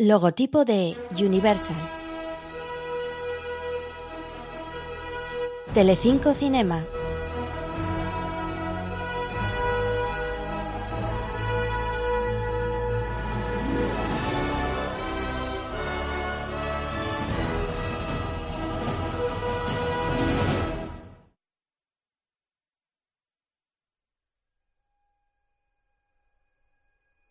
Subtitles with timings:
[0.00, 1.74] Logotipo de Universal.
[5.74, 6.86] Telecinco Cinema.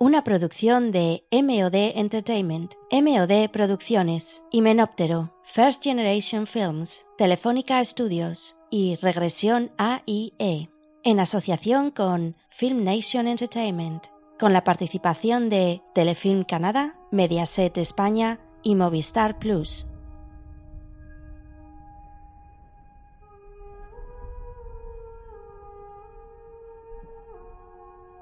[0.08, 9.70] Una producción de MOD Entertainment, MOD Producciones, Himenóptero, First Generation Films, Telefónica Studios y Regresión
[9.78, 10.70] AIE,
[11.04, 14.06] en asociación con Film Nation Entertainment,
[14.40, 19.88] con la participación de Telefilm Canadá, Mediaset España y Movistar Plus.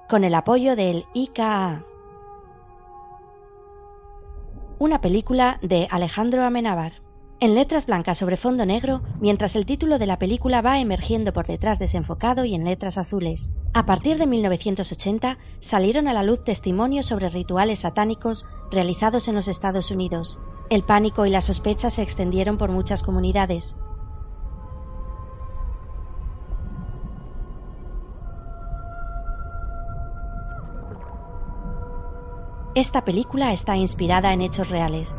[0.09, 1.83] Con el apoyo del IKA.
[4.77, 6.93] Una película de Alejandro Amenábar.
[7.39, 11.47] En letras blancas sobre fondo negro, mientras el título de la película va emergiendo por
[11.47, 13.51] detrás desenfocado y en letras azules.
[13.73, 19.47] A partir de 1980 salieron a la luz testimonios sobre rituales satánicos realizados en los
[19.47, 20.39] Estados Unidos.
[20.69, 23.75] El pánico y la sospecha se extendieron por muchas comunidades.
[32.75, 35.17] Esta película está inspirada en hechos reales.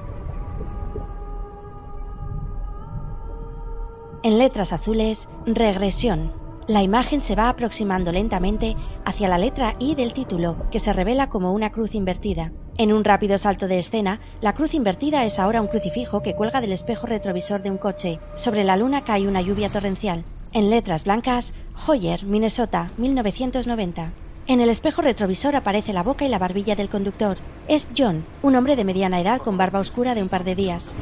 [4.22, 6.34] En letras azules, regresión.
[6.66, 8.76] La imagen se va aproximando lentamente
[9.06, 12.52] hacia la letra I del título, que se revela como una cruz invertida.
[12.76, 16.60] En un rápido salto de escena, la cruz invertida es ahora un crucifijo que cuelga
[16.60, 18.20] del espejo retrovisor de un coche.
[18.34, 20.26] Sobre la luna cae una lluvia torrencial.
[20.52, 21.54] En letras blancas,
[21.86, 24.25] Hoyer, Minnesota, 1990.
[24.48, 27.36] En el espejo retrovisor aparece la boca y la barbilla del conductor.
[27.66, 30.92] Es John, un hombre de mediana edad con barba oscura de un par de días.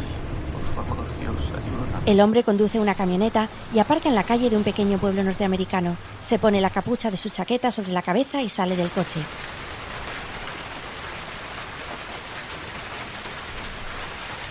[2.06, 5.95] El hombre conduce una camioneta y aparca en la calle de un pequeño pueblo norteamericano.
[6.20, 9.20] Se pone la capucha de su chaqueta sobre la cabeza y sale del coche.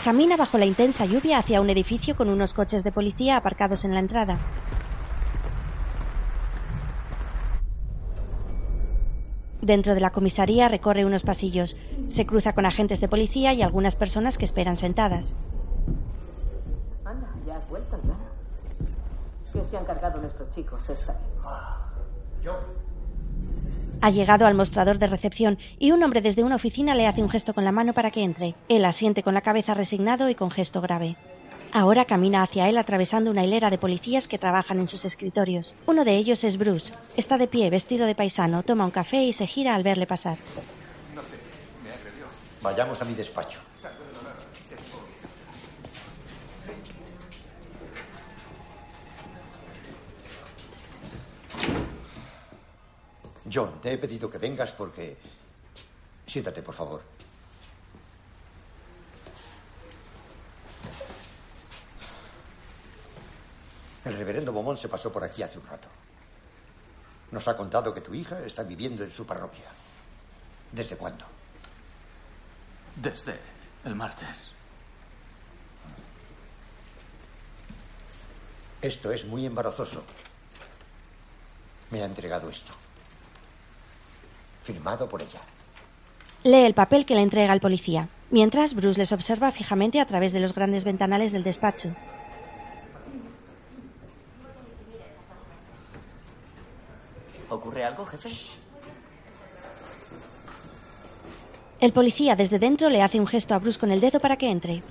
[0.03, 3.93] Camina bajo la intensa lluvia hacia un edificio con unos coches de policía aparcados en
[3.93, 4.37] la entrada.
[9.63, 11.77] Dentro de la comisaría recorre unos pasillos.
[12.09, 15.35] Se cruza con agentes de policía y algunas personas que esperan sentadas.
[17.05, 18.25] Anda, ya has vuelto, Joana.
[19.53, 21.15] ¿Qué se han cargado nuestros chicos esta
[22.43, 22.57] Yo.
[24.01, 27.29] Ha llegado al mostrador de recepción y un hombre desde una oficina le hace un
[27.29, 28.55] gesto con la mano para que entre.
[28.67, 31.15] Él asiente con la cabeza resignado y con gesto grave.
[31.75, 35.73] Ahora camina hacia él atravesando una hilera de policías que trabajan en sus escritorios.
[35.87, 36.93] Uno de ellos es Bruce.
[37.17, 40.37] Está de pie, vestido de paisano, toma un café y se gira al verle pasar.
[41.15, 41.29] No sé,
[41.83, 41.89] me.
[42.61, 43.59] Vayamos a mi despacho.
[53.51, 55.17] John, te he pedido que vengas porque...
[56.27, 57.01] Siéntate, por favor.
[64.05, 65.87] El reverendo Beaumont se pasó por aquí hace un rato.
[67.31, 69.65] Nos ha contado que tu hija está viviendo en su parroquia.
[70.71, 71.25] ¿Desde cuándo?
[72.95, 73.39] Desde
[73.85, 74.51] el martes.
[78.81, 80.03] Esto es muy embarazoso.
[81.89, 82.73] Me ha entregado esto.
[84.63, 85.39] Firmado por ella.
[86.43, 90.33] Lee el papel que le entrega el policía, mientras Bruce les observa fijamente a través
[90.33, 91.95] de los grandes ventanales del despacho.
[97.53, 98.29] ¿Ocurre algo, jefe?
[101.79, 104.49] El policía desde dentro le hace un gesto a Bruce con el dedo para que
[104.49, 104.81] entre.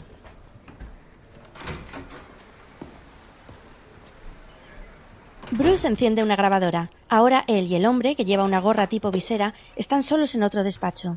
[5.51, 6.89] Bruce enciende una grabadora.
[7.09, 10.63] Ahora él y el hombre, que lleva una gorra tipo visera, están solos en otro
[10.63, 11.17] despacho.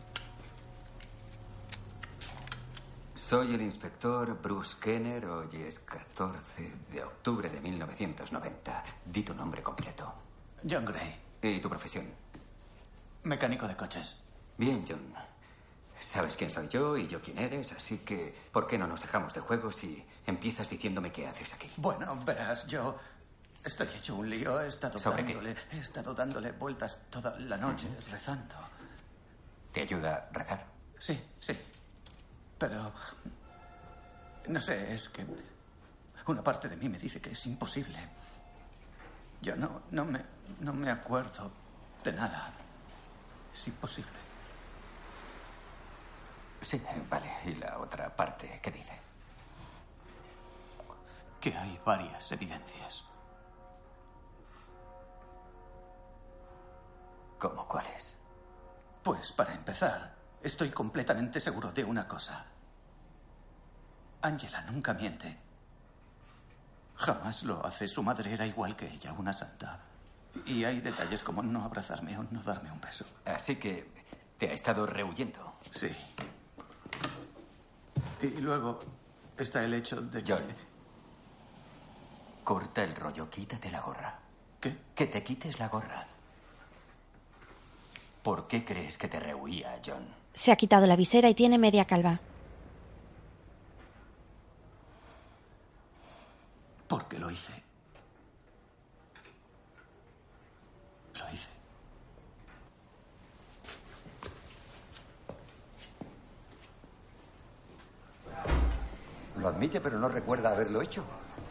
[3.14, 5.26] Soy el inspector Bruce Kenner.
[5.28, 8.84] Hoy es 14 de octubre de 1990.
[9.06, 10.12] Di tu nombre completo.
[10.68, 12.06] John Gray, ¿Y tu profesión?
[13.24, 14.16] mecánico de coches.
[14.58, 15.14] Bien, John.
[16.00, 19.34] Sabes quién soy yo y yo quién eres, así que ¿por qué no nos dejamos
[19.34, 21.68] de juegos y empiezas diciéndome qué haces aquí?
[21.78, 22.97] Bueno, verás, yo
[23.64, 24.59] estoy hecho un lío.
[24.62, 25.34] He estado ¿Sobre qué?
[25.34, 28.56] dándole, he estado dándole vueltas toda la noche rezando.
[29.72, 30.66] ¿Te ayuda a rezar?
[31.00, 31.53] Sí, sí.
[32.58, 32.91] Pero
[34.48, 35.26] no sé, es que
[36.28, 37.98] una parte de mí me dice que es imposible.
[39.46, 40.26] Yo no, no me,
[40.62, 41.52] no me acuerdo
[42.03, 42.52] de nada.
[43.53, 44.18] Es imposible.
[46.62, 47.32] Sí, vale.
[47.46, 49.00] ¿Y la otra parte qué dice?
[51.40, 53.03] Que hay varias evidencias.
[57.38, 58.16] ¿Cómo cuáles?
[59.03, 62.48] Pues para empezar, estoy completamente seguro de una cosa.
[64.24, 65.45] Angela nunca miente.
[66.96, 67.88] Jamás lo hace.
[67.88, 69.80] Su madre era igual que ella, una santa.
[70.46, 73.06] Y hay detalles como no abrazarme o no darme un beso.
[73.26, 73.90] Así que
[74.38, 75.56] te ha estado rehuyendo.
[75.72, 75.90] Sí.
[78.22, 78.80] Y luego
[79.38, 80.34] está el hecho de que...
[80.34, 80.44] John.
[82.44, 84.20] Corta el rollo, quítate la gorra.
[84.59, 84.78] ¿Qué?
[84.94, 86.06] Que te quites la gorra.
[88.22, 90.06] ¿Por qué crees que te rehuía, John?
[90.34, 92.20] Se ha quitado la visera y tiene media calva.
[96.87, 97.53] Porque lo hice.
[101.16, 101.49] Lo hice.
[109.37, 111.03] Lo admite, pero no recuerda haberlo hecho.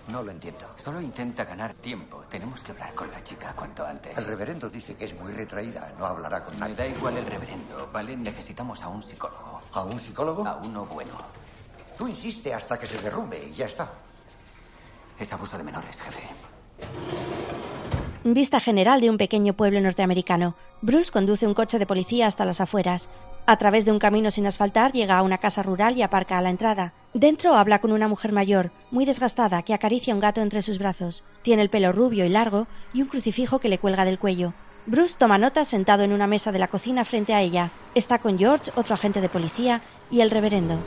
[0.09, 0.67] No lo entiendo.
[0.77, 2.23] Solo intenta ganar tiempo.
[2.31, 4.17] Tenemos que hablar con la chica cuanto antes.
[4.17, 5.93] El reverendo dice que es muy retraída.
[5.99, 6.75] No hablará con Me nadie.
[6.77, 8.17] da igual el reverendo, ¿vale?
[8.17, 9.61] Necesitamos a un psicólogo.
[9.73, 10.47] ¿A un psicólogo?
[10.47, 11.13] A uno bueno.
[11.97, 13.89] Tú insiste hasta que se derrumbe y ya está.
[15.19, 16.23] Es abuso de menores, jefe.
[18.25, 20.55] Vista general de un pequeño pueblo norteamericano.
[20.81, 23.09] Bruce conduce un coche de policía hasta las afueras.
[23.47, 26.43] A través de un camino sin asfaltar llega a una casa rural y aparca a
[26.43, 26.95] la entrada.
[27.13, 31.25] Dentro habla con una mujer mayor, muy desgastada, que acaricia un gato entre sus brazos.
[31.43, 34.55] Tiene el pelo rubio y largo y un crucifijo que le cuelga del cuello.
[34.87, 37.71] Bruce toma notas sentado en una mesa de la cocina frente a ella.
[37.95, 40.79] Está con George, otro agente de policía, y el reverendo.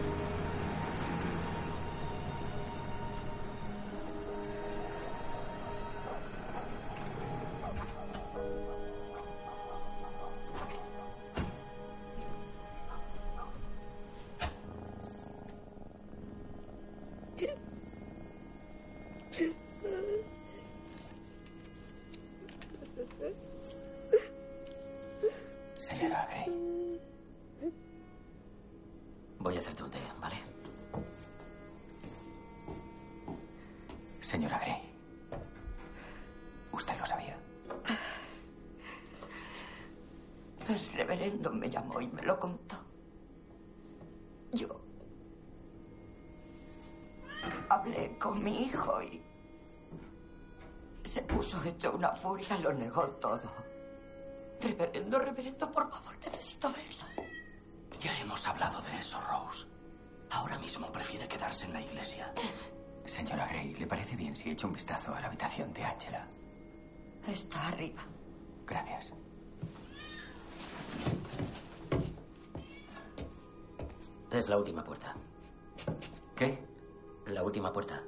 [42.02, 42.78] Y me lo contó.
[44.54, 44.88] Yo
[47.70, 49.22] hablé con mi hijo y
[51.04, 53.42] se puso hecho una furia, lo negó todo.
[54.60, 57.28] Reverendo, reverendo, por favor, necesito verlo.
[58.00, 59.68] Ya hemos hablado de eso, Rose.
[60.32, 62.34] Ahora mismo prefiere quedarse en la iglesia.
[63.06, 66.28] Señora Gray, ¿le parece bien si echo un vistazo a la habitación de Angela?
[67.28, 68.04] Está arriba.
[68.66, 69.14] Gracias.
[74.38, 75.16] Es la última puerta.
[76.36, 76.60] ¿Qué?
[77.26, 78.04] La última puerta.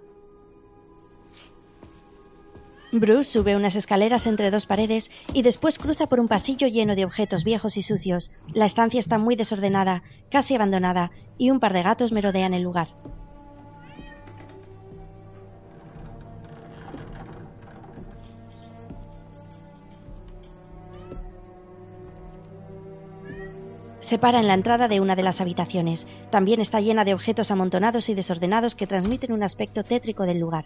[2.91, 7.05] Bruce sube unas escaleras entre dos paredes y después cruza por un pasillo lleno de
[7.05, 8.29] objetos viejos y sucios.
[8.53, 11.09] La estancia está muy desordenada, casi abandonada,
[11.39, 12.89] y un par de gatos merodean el lugar.
[24.09, 26.07] Se para en la entrada de una de las habitaciones.
[26.31, 30.65] También está llena de objetos amontonados y desordenados que transmiten un aspecto tétrico del lugar.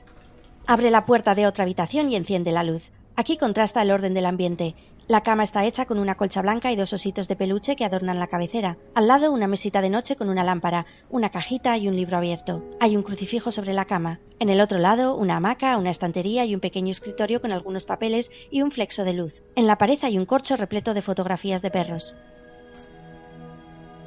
[0.65, 2.89] Abre la puerta de otra habitación y enciende la luz.
[3.17, 4.75] Aquí contrasta el orden del ambiente.
[5.09, 8.17] La cama está hecha con una colcha blanca y dos ositos de peluche que adornan
[8.17, 8.77] la cabecera.
[8.95, 12.63] Al lado una mesita de noche con una lámpara, una cajita y un libro abierto.
[12.79, 14.21] Hay un crucifijo sobre la cama.
[14.39, 18.31] En el otro lado una hamaca, una estantería y un pequeño escritorio con algunos papeles
[18.51, 19.43] y un flexo de luz.
[19.57, 22.15] En la pared hay un corcho repleto de fotografías de perros.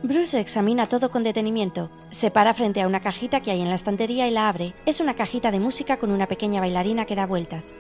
[0.03, 1.91] Bruce examina todo con detenimiento.
[2.11, 4.75] Se para frente a una cajita que hay en la estantería y la abre.
[4.85, 7.75] Es una cajita de música con una pequeña bailarina que da vueltas.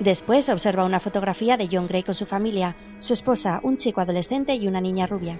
[0.00, 4.54] Después observa una fotografía de John Gray con su familia, su esposa, un chico adolescente
[4.54, 5.38] y una niña rubia.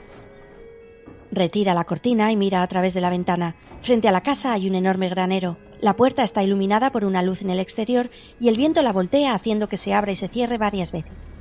[1.30, 3.56] Retira la cortina y mira a través de la ventana.
[3.80, 5.56] Frente a la casa hay un enorme granero.
[5.80, 9.32] La puerta está iluminada por una luz en el exterior y el viento la voltea
[9.32, 11.32] haciendo que se abra y se cierre varias veces.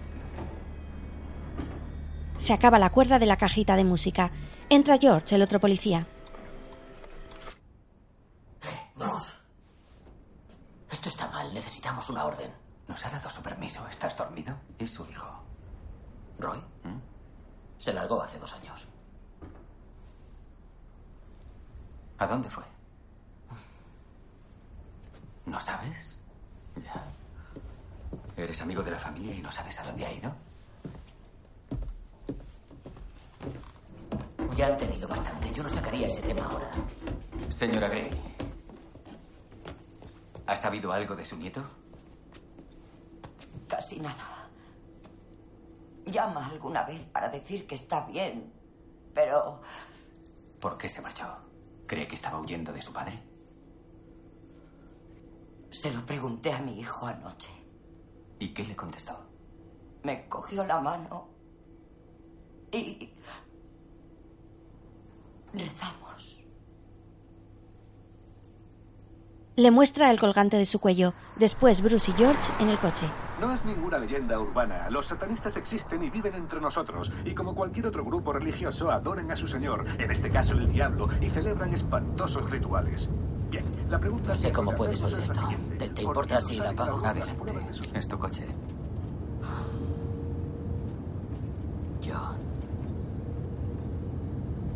[2.37, 4.31] Se acaba la cuerda de la cajita de música.
[4.69, 6.07] Entra George, el otro policía.
[8.95, 9.37] Bruce.
[10.89, 11.53] Esto está mal.
[11.53, 12.51] Necesitamos una orden.
[12.87, 13.85] ¿Nos ha dado su permiso?
[13.87, 14.55] ¿Estás dormido?
[14.79, 15.27] ¿Y su hijo?
[16.39, 16.63] ¿Roy?
[17.77, 18.87] Se largó hace dos años.
[22.17, 22.63] ¿A dónde fue?
[25.45, 26.21] ¿No sabes?
[26.83, 27.03] Ya.
[28.35, 30.46] ¿Eres amigo de la familia y no sabes a dónde ha ido?
[34.57, 35.53] Ya han tenido bastante.
[35.53, 36.71] yo no sacaría ese tema ahora.
[37.49, 38.09] Señora Gray,
[40.47, 41.63] ¿ha sabido algo de su nieto?
[43.67, 44.49] Casi nada.
[46.07, 48.51] Llama alguna vez para decir que está bien,
[49.13, 49.61] pero
[50.59, 51.27] ¿Por qué se marchó?
[51.85, 53.21] ¿Cree que estaba huyendo de su padre?
[55.69, 57.51] se lo pregunté a mi hijo anoche.
[58.39, 59.15] ¿Y qué le contestó?
[60.01, 61.27] Me cogió la mano
[62.71, 63.13] y
[65.57, 66.43] rezamos.
[69.55, 71.13] Le muestra el colgante de su cuello.
[71.35, 73.07] Después Bruce y George en el coche.
[73.41, 74.87] No es ninguna leyenda urbana.
[74.91, 77.11] Los satanistas existen y viven entre nosotros.
[77.25, 81.09] Y como cualquier otro grupo religioso, adoran a su señor, en este caso el diablo,
[81.19, 83.09] y celebran espantosos rituales.
[83.49, 85.41] Bien, la pregunta No sé que cómo puedes oír esto.
[85.77, 87.03] ¿Te, te ¿Por qué importa si la apago?
[87.03, 87.53] Adelante.
[87.95, 88.45] Es tu coche.
[92.05, 92.46] John.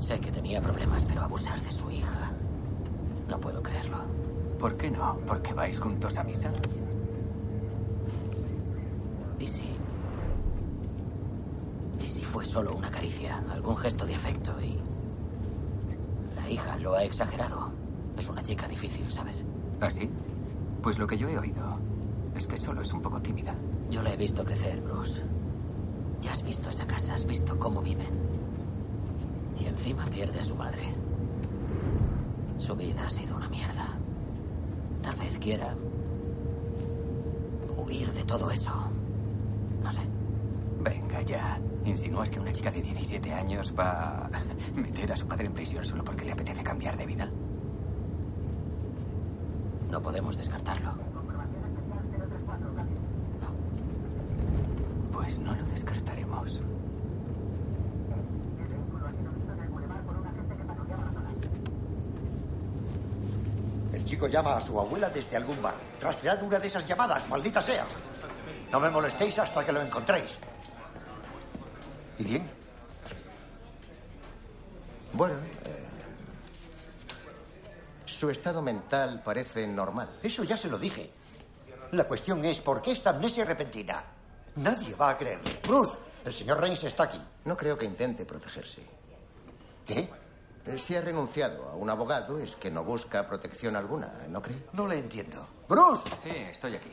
[0.01, 2.31] Sé que tenía problemas, pero abusar de su hija.
[3.29, 3.97] No puedo creerlo.
[4.57, 5.19] ¿Por qué no?
[5.27, 6.51] ¿Porque vais juntos a misa?
[9.39, 9.75] ¿Y si.
[12.03, 14.79] ¿Y si fue solo una caricia, algún gesto de afecto y.
[16.35, 17.69] La hija lo ha exagerado?
[18.17, 19.45] Es una chica difícil, ¿sabes?
[19.79, 20.09] ¿Ah, sí?
[20.81, 21.77] Pues lo que yo he oído
[22.35, 23.53] es que solo es un poco tímida.
[23.91, 25.21] Yo la he visto crecer, Bruce.
[26.21, 28.30] Ya has visto esa casa, has visto cómo viven.
[29.59, 30.93] Y encima pierde a su madre.
[32.57, 33.87] Su vida ha sido una mierda.
[35.01, 35.75] Tal vez quiera
[37.77, 38.71] huir de todo eso.
[39.83, 40.01] No sé.
[40.83, 41.59] Venga ya.
[41.85, 44.29] ¿Insinúas que una chica de 17 años va a
[44.75, 47.29] meter a su padre en prisión solo porque le apetece cambiar de vida?
[49.89, 50.93] No podemos descartarlo.
[55.11, 56.61] Pues no lo descartaremos.
[63.93, 65.73] El chico llama a su abuela desde algún bar.
[65.99, 67.85] Rastread una de esas llamadas, maldita sea.
[68.71, 70.37] No me molestéis hasta que lo encontréis.
[72.19, 72.47] ¿Y bien?
[75.13, 75.33] Bueno,
[75.65, 75.87] eh,
[78.05, 80.19] su estado mental parece normal.
[80.21, 81.11] Eso ya se lo dije.
[81.91, 84.03] La cuestión es por qué esta amnesia repentina.
[84.57, 85.59] Nadie va a creerle.
[85.63, 87.19] Bruce, el señor Reigns está aquí.
[87.45, 88.81] No creo que intente protegerse.
[89.85, 90.07] ¿Qué?
[90.65, 94.65] Eh, Si ha renunciado a un abogado es que no busca protección alguna, ¿no cree?
[94.73, 95.47] No le entiendo.
[95.67, 96.89] Bruce, Sí, estoy aquí.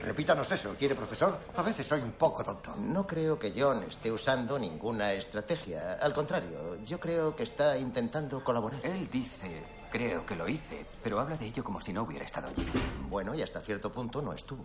[0.00, 1.38] repítanos eso, ¿quiere, profesor?
[1.56, 2.74] A veces soy un poco tonto.
[2.76, 5.98] No creo que John esté usando ninguna estrategia.
[6.00, 8.80] Al contrario, yo creo que está intentando colaborar.
[8.84, 12.48] Él dice, creo que lo hice, pero habla de ello como si no hubiera estado
[12.48, 12.64] allí.
[13.08, 14.64] Bueno, y hasta cierto punto no estuvo.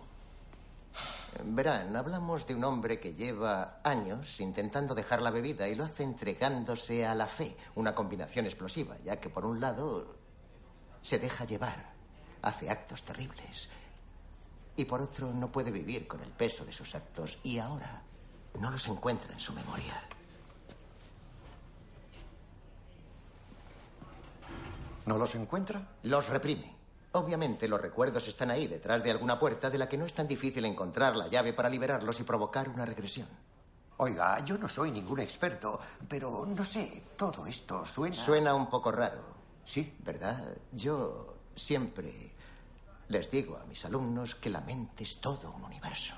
[1.42, 6.04] Verán, hablamos de un hombre que lleva años intentando dejar la bebida y lo hace
[6.04, 10.14] entregándose a la fe, una combinación explosiva, ya que por un lado
[11.02, 11.92] se deja llevar,
[12.42, 13.68] hace actos terribles,
[14.76, 18.02] y por otro no puede vivir con el peso de sus actos y ahora
[18.60, 20.02] no los encuentra en su memoria.
[25.06, 25.86] ¿No los encuentra?
[26.02, 26.73] Los reprime.
[27.14, 30.26] Obviamente los recuerdos están ahí, detrás de alguna puerta de la que no es tan
[30.26, 33.28] difícil encontrar la llave para liberarlos y provocar una regresión.
[33.98, 35.78] Oiga, yo no soy ningún experto,
[36.08, 38.16] pero no sé, todo esto suena...
[38.16, 40.56] Suena un poco raro, Sí, ¿verdad?
[40.72, 42.32] Yo siempre
[43.08, 46.14] les digo a mis alumnos que la mente es todo un universo.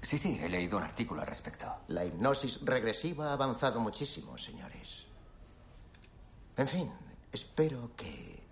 [0.00, 1.66] Sí, sí, he leído un artículo al respecto.
[1.88, 5.06] La hipnosis regresiva ha avanzado muchísimo, señores.
[6.56, 6.90] En fin,
[7.30, 8.45] espero que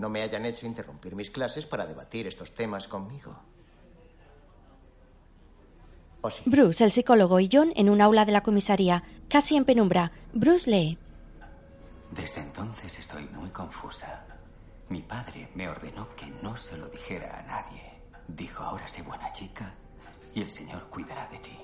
[0.00, 3.38] no me hayan hecho interrumpir mis clases para debatir estos temas conmigo.
[6.22, 6.42] ¿O sí?
[6.46, 10.10] Bruce, el psicólogo y John en un aula de la comisaría, casi en penumbra.
[10.32, 10.98] Bruce lee.
[12.10, 14.24] Desde entonces estoy muy confusa.
[14.88, 17.82] Mi padre me ordenó que no se lo dijera a nadie.
[18.26, 19.74] Dijo, ahora sé buena chica
[20.34, 21.56] y el Señor cuidará de ti.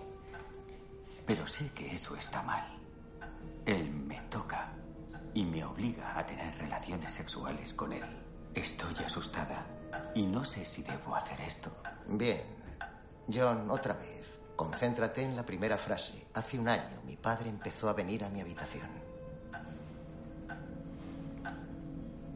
[1.26, 2.66] Pero sé que eso está mal.
[3.64, 4.72] Él me toca
[5.34, 8.25] y me obliga a tener relaciones sexuales con él.
[8.56, 9.66] Estoy asustada
[10.14, 11.70] y no sé si debo hacer esto.
[12.08, 12.40] Bien.
[13.32, 14.38] John, otra vez.
[14.56, 16.26] Concéntrate en la primera frase.
[16.32, 18.88] Hace un año mi padre empezó a venir a mi habitación.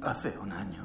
[0.02, 0.84] Hace un año.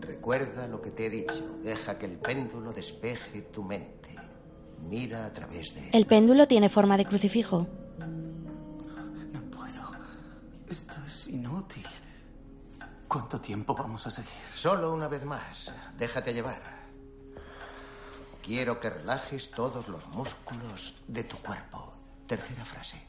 [0.00, 1.58] Recuerda lo que te he dicho.
[1.62, 4.16] Deja que el péndulo despeje tu mente.
[4.88, 5.90] Mira a través de él.
[5.92, 7.66] El péndulo tiene forma de crucifijo.
[9.32, 9.90] No puedo.
[10.66, 11.84] Esto es inútil.
[13.08, 14.30] ¿Cuánto tiempo vamos a seguir?
[14.54, 15.72] Solo una vez más.
[15.96, 16.60] Déjate llevar.
[18.42, 21.92] Quiero que relajes todos los músculos de tu cuerpo.
[22.26, 23.06] Tercera frase.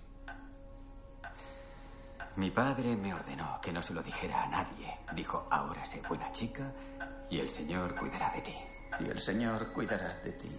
[2.35, 4.99] Mi padre me ordenó que no se lo dijera a nadie.
[5.13, 6.71] Dijo, ahora sé buena chica
[7.29, 8.55] y el Señor cuidará de ti.
[8.99, 10.51] Y el Señor cuidará de ti.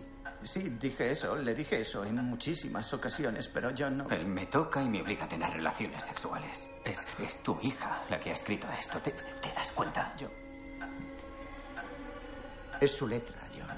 [0.43, 4.09] Sí, dije eso, le dije eso en muchísimas ocasiones, pero yo no...
[4.11, 6.69] Él me toca y me obliga a tener relaciones sexuales.
[6.85, 8.99] Es, es tu hija la que ha escrito esto.
[9.01, 10.15] ¿Te, te das cuenta?
[10.17, 10.29] Yo...
[12.81, 13.77] Es su letra, John.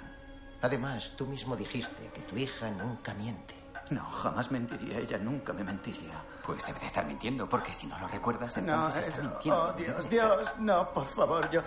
[0.61, 3.55] Además, tú mismo dijiste que tu hija nunca miente.
[3.88, 4.99] No, jamás mentiría.
[4.99, 6.23] Ella nunca me mentiría.
[6.45, 9.62] Pues debe de estar mintiendo, porque si no lo recuerdas, No, entonces está eso- mintiendo.
[9.62, 11.62] Oh, Dios, Dios, no, por favor, yo...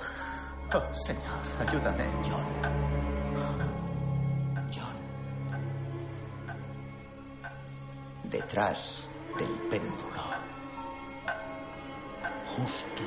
[0.73, 1.23] Oh, Señor,
[1.67, 2.05] ayúdame.
[2.23, 3.62] John.
[8.33, 10.23] Detrás del péndulo.
[12.47, 13.03] Justo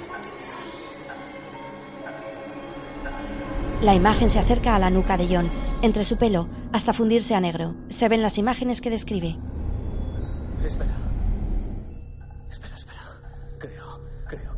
[3.82, 5.50] La imagen se acerca a la nuca de John,
[5.82, 7.74] entre su pelo, hasta fundirse a negro.
[7.88, 9.36] Se ven las imágenes que describe.
[10.64, 10.94] Espera.
[12.48, 13.02] Espera, espera.
[13.58, 14.55] Creo, creo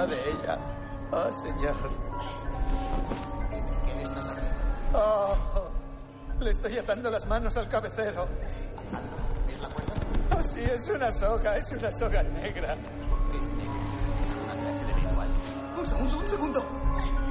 [0.00, 0.58] encima de ella.
[1.12, 1.76] Oh, Señor.
[3.86, 4.58] ¿Qué le estás haciendo?
[4.94, 5.36] Oh.
[6.40, 8.28] Le estoy atando las manos al cabecero.
[9.48, 9.92] ¿Es la puerta?
[10.36, 11.56] Oh, sí, es una soga.
[11.56, 12.76] Es una soga negra.
[15.78, 16.66] Un segundo, un segundo.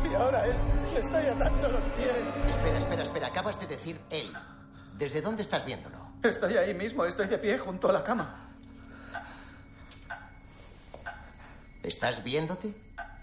[0.10, 0.56] Y ahora él.
[0.94, 2.18] Le estoy atando los pies.
[2.50, 3.28] Espera, espera, espera.
[3.28, 4.32] Acabas de decir él.
[4.98, 5.98] ¿Desde dónde estás viéndolo?
[6.24, 7.06] Estoy ahí mismo.
[7.06, 8.49] Estoy de pie junto a la cama.
[11.90, 12.72] ¿Estás viéndote?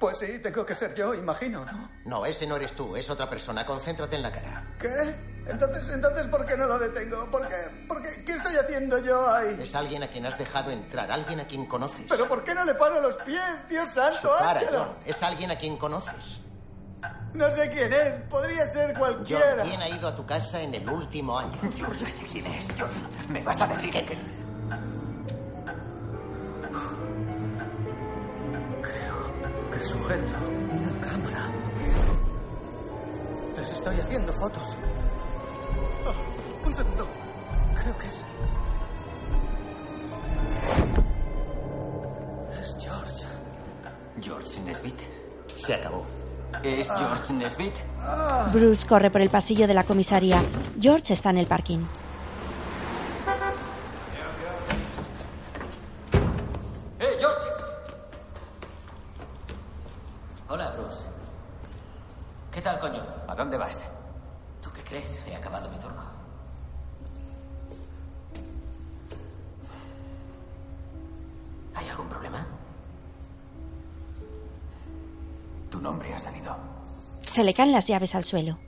[0.01, 1.89] Pues sí, tengo que ser yo, imagino, ¿no?
[2.05, 3.65] No, ese no eres tú, es otra persona.
[3.65, 4.65] Concéntrate en la cara.
[4.77, 5.15] ¿Qué?
[5.47, 7.31] Entonces, entonces, ¿por qué no lo detengo?
[7.31, 7.55] ¿Por qué?
[7.87, 8.25] ¿Por qué?
[8.25, 9.57] ¿Qué estoy haciendo yo ahí?
[9.63, 12.07] Es alguien a quien has dejado entrar, alguien a quien conoces.
[12.09, 13.41] ¿Pero por qué no le paro los pies?
[13.69, 14.61] ¡Dios santo, Su cara!
[14.69, 14.97] John.
[15.05, 16.41] Es alguien a quien conoces.
[17.35, 19.63] No sé quién es, podría ser John, cualquiera.
[19.63, 21.57] ¿quién ha ido a tu casa en el último año?
[21.77, 22.89] Yo ya sé quién es, John.
[23.29, 24.46] Me vas a decir que...
[29.79, 30.35] que sujeto
[30.71, 31.51] una cámara.
[33.57, 34.77] Les estoy haciendo fotos.
[36.07, 37.09] Oh, un segundo.
[37.75, 38.15] Creo que es...
[42.61, 43.25] Es George.
[44.21, 45.01] George Nesbitt.
[45.57, 46.05] Se acabó.
[46.63, 47.75] ¿Es George Nesbitt?
[48.53, 50.41] Bruce corre por el pasillo de la comisaría.
[50.81, 51.85] George está en el parking.
[77.47, 78.59] Le caen las llaves al suelo.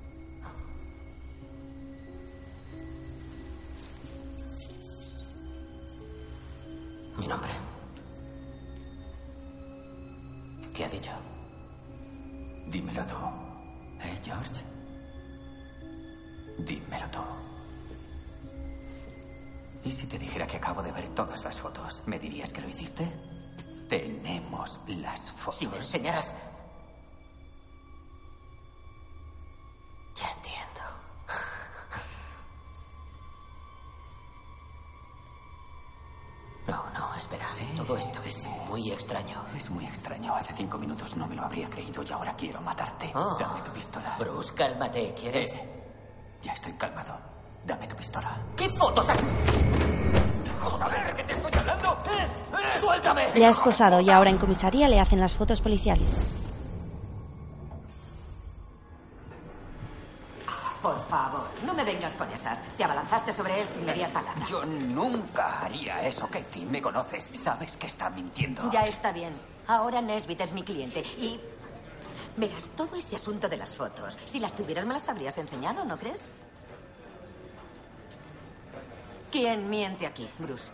[43.20, 43.37] Oh.
[43.37, 44.16] Dame tu pistola.
[44.16, 45.12] Bruce, cálmate.
[45.12, 45.57] ¿Quieres...?
[45.57, 45.68] Eh,
[46.40, 47.18] ya estoy calmado.
[47.64, 48.38] Dame tu pistola.
[48.57, 49.18] ¿Qué fotos has...?
[50.78, 51.98] ¿Sabes de qué te estoy hablando?
[52.12, 52.78] ¡Eh!
[52.81, 53.35] ¡Suéltame!
[53.35, 56.12] Le ha esposado y ahora en comisaría le hacen las fotos policiales.
[60.81, 62.62] Por favor, no me vengas con esas.
[62.76, 64.44] Te abalanzaste sobre él sin mediar palabra.
[64.48, 66.66] Yo nunca haría eso, Katie.
[66.66, 67.28] Me conoces.
[67.33, 68.70] Sabes que está mintiendo.
[68.70, 69.35] Ya está bien.
[69.66, 71.40] Ahora Nesbit es mi cliente y...
[72.37, 75.98] Verás, todo ese asunto de las fotos, si las tuvieras me las habrías enseñado, ¿no
[75.98, 76.33] crees?
[79.31, 80.72] ¿Quién miente aquí, Bruce?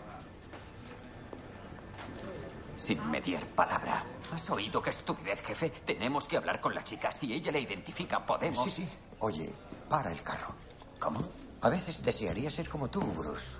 [2.77, 4.05] Sin mediar palabra.
[4.31, 5.69] ¿Has oído qué estupidez, jefe?
[5.69, 7.11] Tenemos que hablar con la chica.
[7.11, 8.65] Si ella la identifica, podemos.
[8.65, 8.89] Sí, sí.
[9.19, 9.53] Oye,
[9.89, 10.55] para el carro.
[10.99, 11.21] ¿Cómo?
[11.61, 13.57] A veces desearía ser como tú, Bruce.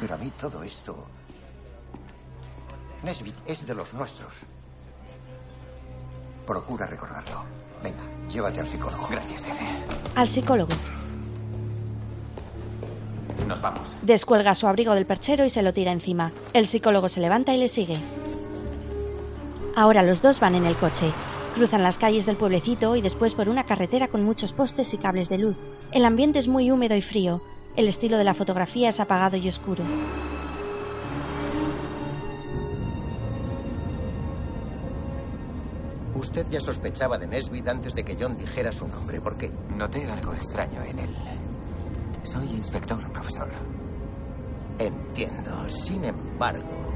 [0.00, 1.08] Pero a mí todo esto...
[3.02, 4.34] Nesbit es de los nuestros.
[6.48, 7.44] Procura recordarlo.
[7.82, 8.00] Venga,
[8.32, 9.06] llévate al psicólogo.
[9.10, 9.66] Gracias, jefe.
[10.14, 10.72] Al psicólogo.
[13.46, 13.94] Nos vamos.
[14.00, 16.32] Descuelga su abrigo del perchero y se lo tira encima.
[16.54, 17.98] El psicólogo se levanta y le sigue.
[19.76, 21.12] Ahora los dos van en el coche.
[21.54, 25.28] Cruzan las calles del pueblecito y después por una carretera con muchos postes y cables
[25.28, 25.56] de luz.
[25.92, 27.42] El ambiente es muy húmedo y frío.
[27.76, 29.84] El estilo de la fotografía es apagado y oscuro.
[36.18, 39.20] Usted ya sospechaba de Nesbit antes de que John dijera su nombre.
[39.20, 39.52] ¿Por qué?
[39.76, 41.16] Noté algo extraño en él.
[42.24, 43.48] Soy inspector, profesor.
[44.80, 45.68] Entiendo.
[45.68, 46.92] Sin embargo,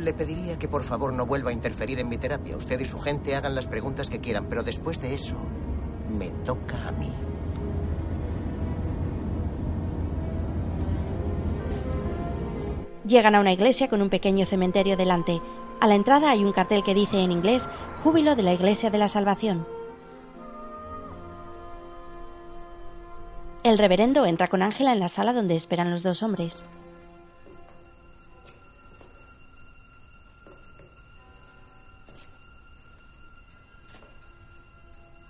[0.00, 2.56] le pediría que por favor no vuelva a interferir en mi terapia.
[2.56, 5.36] Usted y su gente hagan las preguntas que quieran, pero después de eso,
[6.08, 7.12] me toca a mí.
[13.06, 15.40] Llegan a una iglesia con un pequeño cementerio delante.
[15.80, 17.68] A la entrada hay un cartel que dice en inglés
[18.02, 19.64] Júbilo de la Iglesia de la Salvación.
[23.62, 26.64] El reverendo entra con Ángela en la sala donde esperan los dos hombres.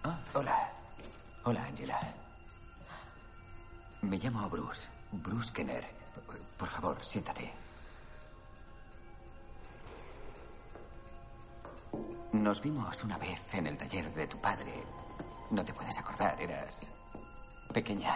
[0.05, 0.73] Ah, hola.
[1.45, 1.99] Hola, Angela.
[4.01, 4.89] Me llamo Bruce.
[5.13, 5.85] Bruce Kenner.
[6.57, 7.58] Por favor, siéntate.
[12.33, 14.73] Nos vimos una vez en el taller de tu padre.
[15.51, 16.91] No te puedes acordar, eras
[17.73, 18.14] pequeña.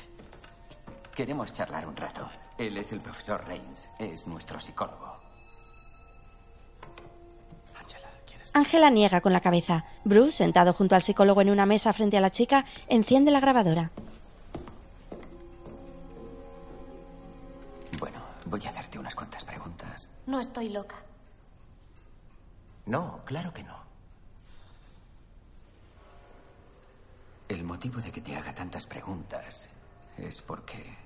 [1.14, 2.28] Queremos charlar un rato.
[2.58, 5.16] Él es el profesor Reigns, es nuestro psicólogo.
[8.52, 9.84] Ángela niega con la cabeza.
[10.04, 13.90] Bruce, sentado junto al psicólogo en una mesa frente a la chica, enciende la grabadora.
[17.98, 20.08] Bueno, voy a hacerte unas cuantas preguntas.
[20.24, 21.05] No estoy loca.
[22.86, 23.76] No, claro que no.
[27.48, 29.68] El motivo de que te haga tantas preguntas
[30.16, 30.96] es porque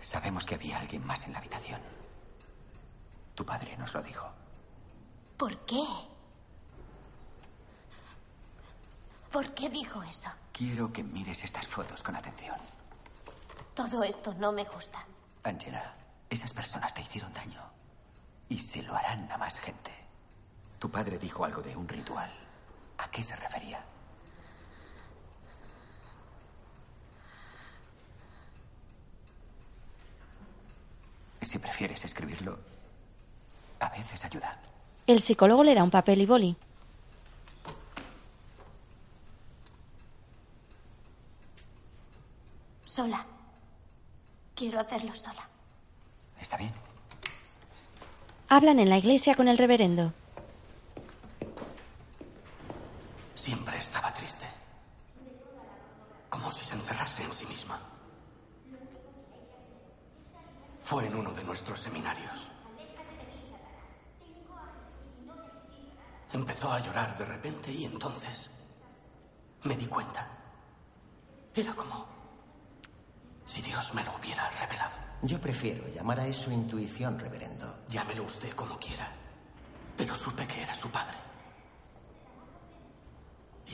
[0.00, 1.80] sabemos que había alguien más en la habitación.
[3.34, 4.28] Tu padre nos lo dijo.
[5.36, 5.84] ¿Por qué?
[9.30, 10.30] ¿Por qué dijo eso?
[10.52, 12.56] Quiero que mires estas fotos con atención.
[13.74, 15.04] Todo esto no me gusta.
[15.42, 15.94] Angela,
[16.30, 17.75] esas personas te hicieron daño.
[18.48, 19.92] Y se lo harán a más gente.
[20.78, 22.30] Tu padre dijo algo de un ritual.
[22.98, 23.84] ¿A qué se refería?
[31.42, 32.58] Si prefieres escribirlo,
[33.80, 34.60] a veces ayuda.
[35.06, 36.56] El psicólogo le da un papel y boli.
[42.84, 43.24] Sola.
[44.54, 45.48] Quiero hacerlo sola.
[46.40, 46.85] Está bien.
[48.48, 50.12] Hablan en la iglesia con el reverendo.
[53.34, 54.46] Siempre estaba triste.
[56.30, 57.80] Como si se encerrase en sí misma.
[60.80, 62.48] Fue en uno de nuestros seminarios.
[66.32, 68.48] Empezó a llorar de repente y entonces
[69.64, 70.28] me di cuenta.
[71.52, 72.06] Era como
[73.44, 75.05] si Dios me lo hubiera revelado.
[75.22, 77.78] Yo prefiero llamar a eso intuición, reverendo.
[77.88, 79.08] Llámelo usted como quiera.
[79.96, 81.16] Pero supe que era su padre.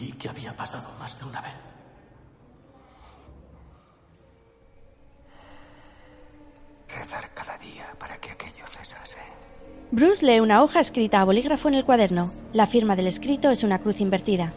[0.01, 1.53] Y que había pasado más de una vez.
[6.89, 9.19] Rezar cada día para que aquello cesase.
[9.91, 12.33] Bruce lee una hoja escrita a bolígrafo en el cuaderno.
[12.53, 14.53] La firma del escrito es una cruz invertida.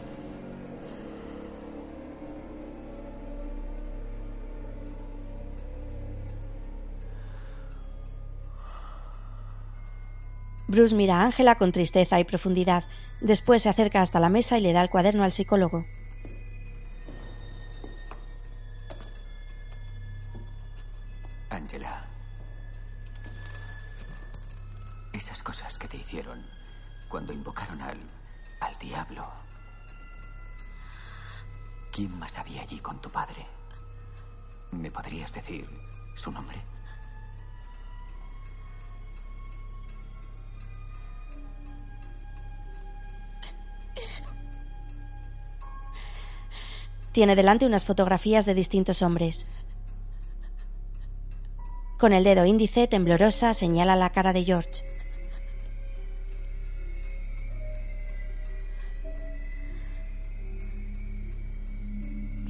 [10.68, 12.84] Bruce mira a Ángela con tristeza y profundidad.
[13.20, 15.86] Después se acerca hasta la mesa y le da el cuaderno al psicólogo.
[21.50, 22.04] Angela.
[25.12, 26.44] Esas cosas que te hicieron
[27.08, 27.98] cuando invocaron al.
[28.60, 29.24] al diablo.
[31.92, 33.46] ¿Quién más había allí con tu padre?
[34.72, 35.66] ¿Me podrías decir
[36.14, 36.75] su nombre?
[47.16, 49.46] Tiene delante unas fotografías de distintos hombres.
[51.98, 54.84] Con el dedo índice temblorosa señala la cara de George.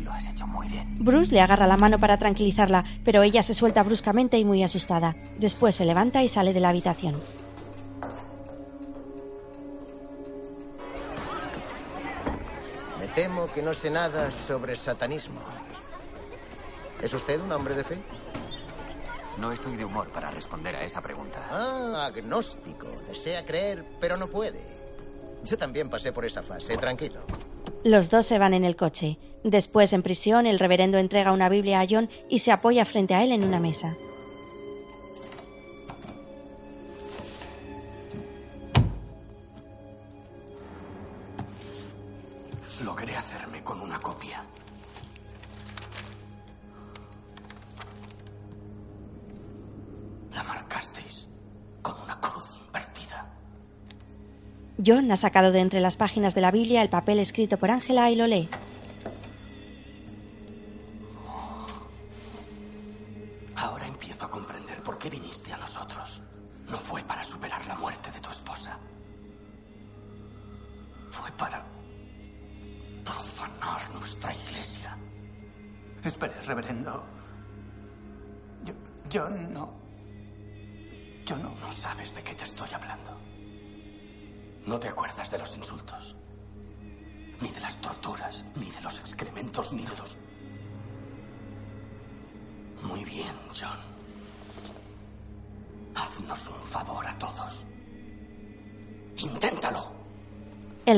[0.03, 0.97] Lo has hecho muy bien.
[0.99, 5.15] Bruce le agarra la mano para tranquilizarla, pero ella se suelta bruscamente y muy asustada.
[5.39, 7.15] Después se levanta y sale de la habitación.
[13.17, 15.41] Temo que no sé nada sobre satanismo.
[17.03, 17.97] ¿Es usted un hombre de fe?
[19.39, 21.43] No estoy de humor para responder a esa pregunta.
[21.51, 22.87] Ah, agnóstico.
[23.09, 24.61] Desea creer, pero no puede.
[25.45, 27.21] Yo también pasé por esa fase, tranquilo.
[27.85, 29.19] Los dos se van en el coche.
[29.45, 33.25] Después, en prisión, el reverendo entrega una Biblia a John y se apoya frente a
[33.25, 33.97] él en una mesa.
[43.67, 44.45] Con una copia.
[50.33, 51.27] La marcasteis
[51.83, 53.27] con una cruz invertida.
[54.87, 58.09] John ha sacado de entre las páginas de la Biblia el papel escrito por Ángela
[58.09, 58.49] y lo lee.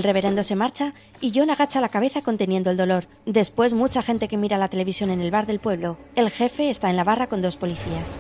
[0.09, 3.09] Reverendo se marcha y John agacha la cabeza conteniendo el dolor.
[3.27, 5.99] Después mucha gente que mira la televisión en el bar del pueblo.
[6.15, 8.19] El jefe está en la barra con dos policías.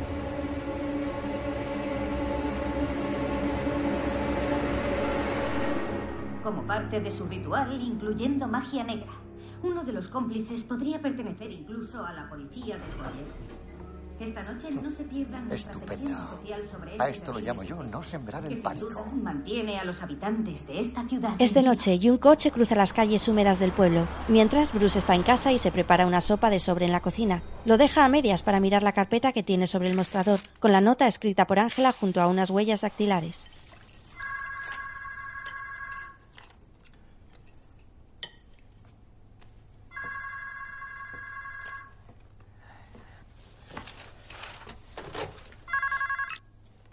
[6.43, 9.13] Como parte de su ritual, incluyendo magia negra.
[9.63, 13.58] Uno de los cómplices podría pertenecer incluso a la policía de Joyes.
[14.21, 16.35] Esta noche no se pierdan nuestra sección Estupendo.
[16.35, 18.89] especial sobre A este esto lo llamo yo no sembrar el pánico.
[18.89, 21.35] duda mantiene a los habitantes de esta ciudad.
[21.39, 25.15] Es de noche y un coche cruza las calles húmedas del pueblo, mientras Bruce está
[25.15, 27.43] en casa y se prepara una sopa de sobre en la cocina.
[27.65, 30.81] Lo deja a medias para mirar la carpeta que tiene sobre el mostrador, con la
[30.81, 33.47] nota escrita por Ángela junto a unas huellas dactilares.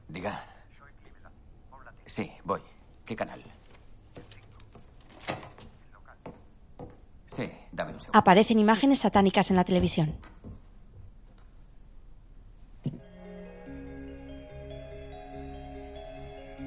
[0.07, 0.41] Diga.
[2.05, 2.61] Sí, voy.
[3.05, 3.41] ¿Qué canal?
[7.27, 8.17] Sí, dame un segundo.
[8.17, 10.15] Aparecen imágenes satánicas en la televisión.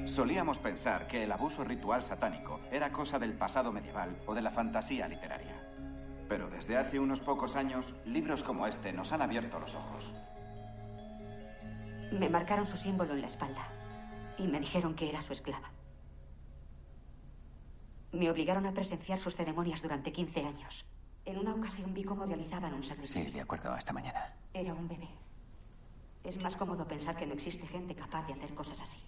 [0.05, 4.51] Solíamos pensar que el abuso ritual satánico era cosa del pasado medieval o de la
[4.51, 5.55] fantasía literaria.
[6.27, 10.13] Pero desde hace unos pocos años, libros como este nos han abierto los ojos.
[12.11, 13.67] Me marcaron su símbolo en la espalda
[14.37, 15.71] y me dijeron que era su esclava.
[18.11, 20.85] Me obligaron a presenciar sus ceremonias durante 15 años.
[21.25, 23.23] En una ocasión vi cómo realizaban un sacrificio.
[23.23, 24.33] Sí, de acuerdo, hasta mañana.
[24.53, 25.09] Era un bebé.
[26.23, 28.99] Es más cómodo pensar que no existe gente capaz de hacer cosas así.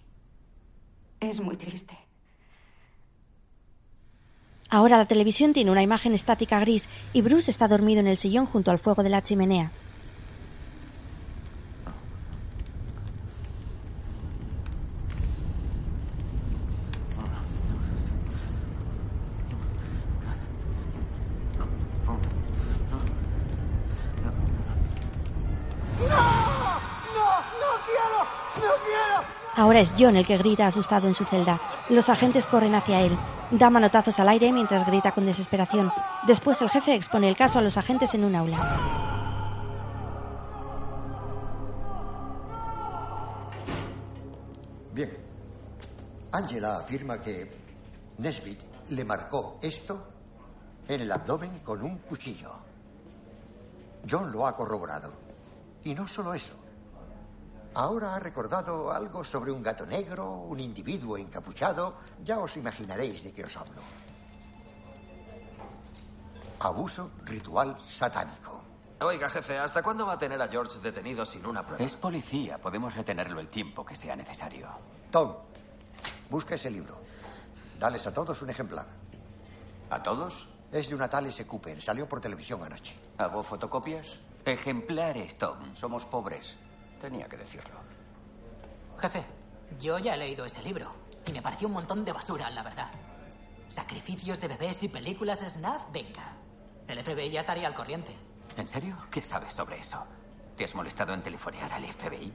[1.20, 1.96] Es muy triste.
[4.70, 8.46] Ahora la televisión tiene una imagen estática gris y Bruce está dormido en el sillón
[8.46, 9.70] junto al fuego de la chimenea.
[26.00, 26.06] ¡No!
[26.08, 27.28] ¡No!
[27.60, 28.18] ¡No quiero!
[28.18, 28.51] ¡No quiero!
[29.54, 31.58] Ahora es John el que grita asustado en su celda.
[31.90, 33.16] Los agentes corren hacia él.
[33.50, 35.92] Da manotazos al aire mientras grita con desesperación.
[36.26, 38.58] Después el jefe expone el caso a los agentes en un aula.
[44.94, 45.18] Bien.
[46.32, 47.50] Angela afirma que
[48.18, 50.06] Nesbit le marcó esto
[50.88, 52.52] en el abdomen con un cuchillo.
[54.08, 55.12] John lo ha corroborado.
[55.84, 56.61] Y no solo eso.
[57.74, 61.94] Ahora ha recordado algo sobre un gato negro, un individuo encapuchado.
[62.22, 63.80] Ya os imaginaréis de qué os hablo.
[66.60, 68.60] Abuso ritual satánico.
[69.00, 71.82] Oiga, jefe, ¿hasta cuándo va a tener a George detenido sin una prueba?
[71.82, 74.68] Es policía, podemos retenerlo el tiempo que sea necesario.
[75.10, 75.34] Tom,
[76.30, 77.00] busca ese libro.
[77.80, 78.86] Dales a todos un ejemplar.
[79.90, 80.48] ¿A todos?
[80.70, 81.44] Es de una tal S.
[81.46, 81.82] Cooper.
[81.82, 82.94] Salió por televisión anoche.
[83.18, 84.20] ¿Hago fotocopias?
[84.44, 85.74] Ejemplares, Tom.
[85.74, 86.56] Somos pobres.
[87.02, 87.74] Tenía que decirlo.
[89.00, 89.24] Jefe,
[89.80, 90.94] yo ya he leído ese libro
[91.26, 92.88] y me pareció un montón de basura, la verdad.
[93.66, 96.36] Sacrificios de bebés y películas snuff, venga.
[96.86, 98.14] El FBI ya estaría al corriente.
[98.56, 98.96] ¿En serio?
[99.10, 100.04] ¿Qué sabes sobre eso?
[100.56, 102.32] ¿Te has molestado en telefonear al FBI?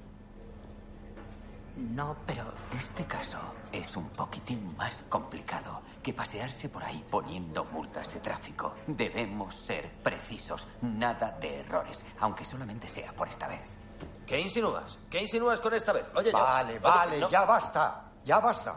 [1.78, 2.54] No, pero...
[2.78, 3.40] Este caso
[3.72, 8.74] es un poquitín más complicado que pasearse por ahí poniendo multas de tráfico.
[8.88, 13.77] Debemos ser precisos, nada de errores, aunque solamente sea por esta vez.
[14.26, 14.98] ¿Qué insinúas?
[15.10, 16.10] ¿Qué insinúas con esta vez?
[16.16, 17.30] Oye, yo- Vale, Oye, vale, no.
[17.30, 18.12] ya basta.
[18.26, 18.76] Ya basta.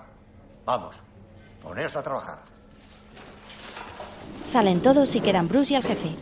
[0.64, 0.96] Vamos,
[1.62, 2.38] poneros a trabajar.
[4.44, 6.14] Salen todos y quedan Bruce y el jefe.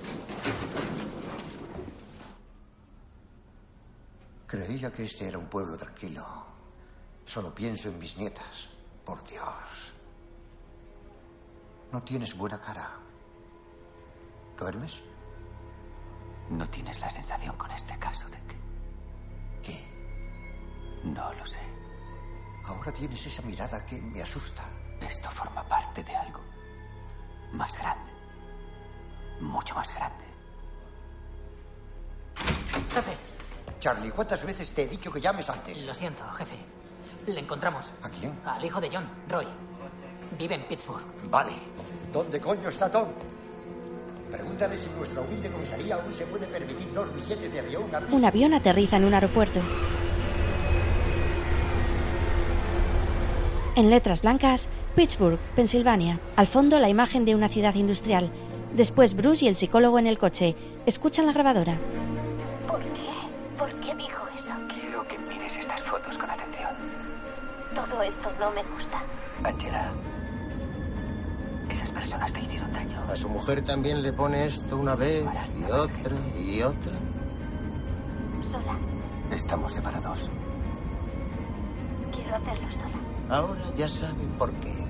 [4.47, 6.25] Creía que este era un pueblo tranquilo.
[7.27, 8.69] Solo pienso en mis nietas.
[9.05, 9.93] Por Dios.
[11.93, 12.91] No tienes buena cara.
[14.57, 15.03] ¿Duermes?
[16.51, 18.58] ¿No tienes la sensación con este caso de que...
[19.63, 19.85] ¿Qué?
[21.05, 21.61] No lo sé.
[22.65, 24.65] Ahora tienes esa mirada que me asusta.
[25.01, 26.41] Esto forma parte de algo
[27.53, 28.13] más grande.
[29.41, 30.25] Mucho más grande.
[32.93, 33.17] Jefe,
[33.81, 35.81] Charlie, ¿cuántas veces te he dicho que llames antes?
[35.83, 36.57] lo siento, jefe.
[37.27, 37.93] Le encontramos.
[38.03, 38.39] ¿A quién?
[38.45, 39.47] Al hijo de John, Roy.
[40.39, 41.03] Vive en Pittsburgh.
[41.31, 41.53] Vale.
[42.13, 43.09] ¿Dónde coño está Tom?
[44.31, 48.25] Pregúntale si nuestra humilde comisaría aún se puede permitir dos billetes de avión a Un
[48.25, 49.61] avión aterriza en un aeropuerto.
[53.75, 56.21] En letras blancas, Pittsburgh, Pensilvania.
[56.37, 58.31] Al fondo, la imagen de una ciudad industrial.
[58.75, 60.57] Después, Bruce y el psicólogo en el coche.
[60.85, 61.79] Escuchan la grabadora.
[62.67, 63.09] ¿Por qué?
[63.57, 64.53] ¿Por qué dijo eso?
[64.69, 66.75] Quiero que mires estas fotos con atención.
[67.75, 69.01] Todo esto no me gusta.
[69.45, 69.93] Angela,
[71.69, 73.03] esas personas te hicieron daño.
[73.09, 75.25] A su mujer también le pone esto una vez
[75.59, 76.93] y otra y otra.
[78.51, 78.79] Sola.
[79.31, 80.31] Estamos separados.
[82.13, 83.37] Quiero hacerlo sola.
[83.37, 84.89] Ahora ya sabe por qué.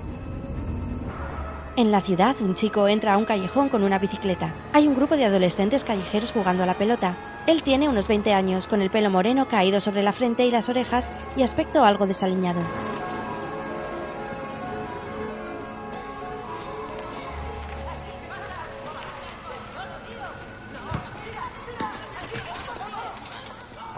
[1.75, 4.53] En la ciudad, un chico entra a un callejón con una bicicleta.
[4.73, 7.15] Hay un grupo de adolescentes callejeros jugando a la pelota.
[7.47, 10.67] Él tiene unos 20 años, con el pelo moreno caído sobre la frente y las
[10.67, 12.59] orejas y aspecto algo desaliñado.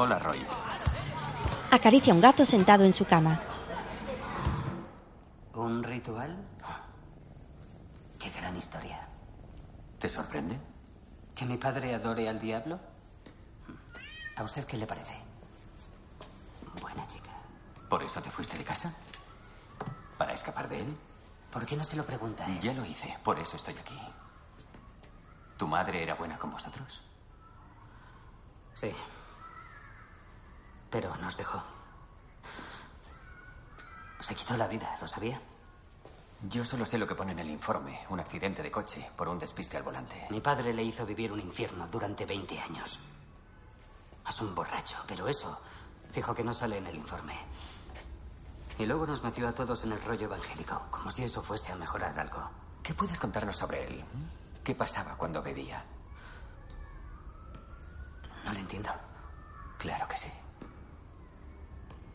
[0.03, 0.43] Hola, Roy.
[1.69, 3.39] Acaricia a un gato sentado en su cama.
[5.53, 6.43] ¿Un ritual?
[8.17, 9.07] Qué gran historia.
[9.99, 10.59] ¿Te sorprende?
[11.35, 12.79] ¿Que mi padre adore al diablo?
[14.37, 15.13] ¿A usted qué le parece?
[16.81, 17.29] Buena chica.
[17.87, 18.91] ¿Por eso te fuiste de casa?
[20.17, 20.97] ¿Para escapar de él?
[21.51, 22.47] ¿Por qué no se lo pregunta?
[22.47, 22.59] él?
[22.59, 23.99] Ya lo hice, por eso estoy aquí.
[25.57, 27.03] ¿Tu madre era buena con vosotros?
[28.73, 28.91] Sí.
[30.91, 31.63] Pero nos dejó.
[34.19, 35.41] Se quitó la vida, ¿lo sabía?
[36.43, 38.05] Yo solo sé lo que pone en el informe.
[38.09, 40.27] Un accidente de coche por un despiste al volante.
[40.29, 42.99] Mi padre le hizo vivir un infierno durante 20 años.
[44.27, 45.59] Es un borracho, pero eso,
[46.11, 47.35] fijo que no sale en el informe.
[48.77, 51.75] Y luego nos metió a todos en el rollo evangélico, como si eso fuese a
[51.75, 52.49] mejorar algo.
[52.83, 54.03] ¿Qué puedes contarnos sobre él?
[54.63, 55.83] ¿Qué pasaba cuando bebía?
[58.43, 58.89] No le entiendo.
[59.77, 60.31] Claro que sí.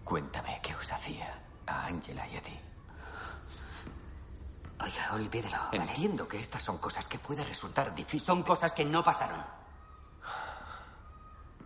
[0.06, 2.56] Cuéntame qué os hacía a Angela y a ti.
[4.80, 5.58] Oiga, olvídelo.
[5.72, 5.78] ¿vale?
[5.78, 8.22] Entiendo que estas son cosas que puede resultar difíciles.
[8.22, 9.44] Son cosas que no pasaron.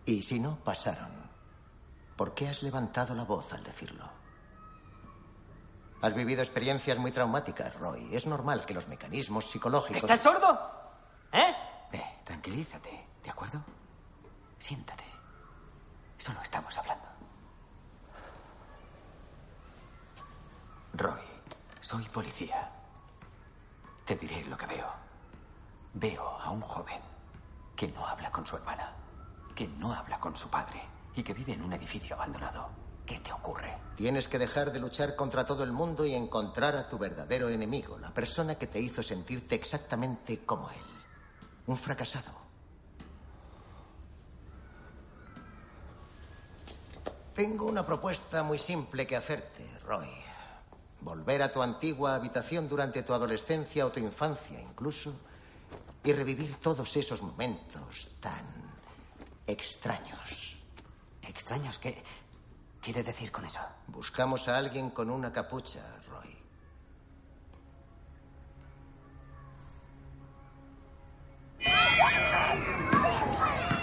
[0.07, 1.31] Y si no pasaron,
[2.16, 4.09] ¿por qué has levantado la voz al decirlo?
[6.00, 8.09] Has vivido experiencias muy traumáticas, Roy.
[8.11, 10.03] Es normal que los mecanismos psicológicos...
[10.03, 10.59] ¿Estás sordo?
[11.31, 11.55] ¿Eh?
[11.92, 13.62] Ve, tranquilízate, ¿de acuerdo?
[14.59, 15.05] Siéntate.
[16.16, 17.19] Solo estamos hablando.
[20.92, 21.20] Roy,
[21.81, 22.70] soy policía.
[24.05, 24.88] Te diré lo que veo.
[25.94, 27.00] Veo a un joven
[27.76, 28.92] que no habla con su hermana,
[29.55, 30.83] que no habla con su padre
[31.14, 32.68] y que vive en un edificio abandonado.
[33.07, 33.76] ¿Qué te ocurre?
[33.96, 37.98] Tienes que dejar de luchar contra todo el mundo y encontrar a tu verdadero enemigo,
[37.98, 40.76] la persona que te hizo sentirte exactamente como él.
[41.66, 42.30] Un fracasado.
[47.34, 50.19] Tengo una propuesta muy simple que hacerte, Roy.
[51.01, 55.14] Volver a tu antigua habitación durante tu adolescencia o tu infancia incluso
[56.05, 58.44] y revivir todos esos momentos tan
[59.46, 60.57] extraños.
[61.22, 61.78] ¿Extraños?
[61.78, 62.03] ¿Qué
[62.80, 63.61] quiere decir con eso?
[63.86, 66.36] Buscamos a alguien con una capucha, Roy.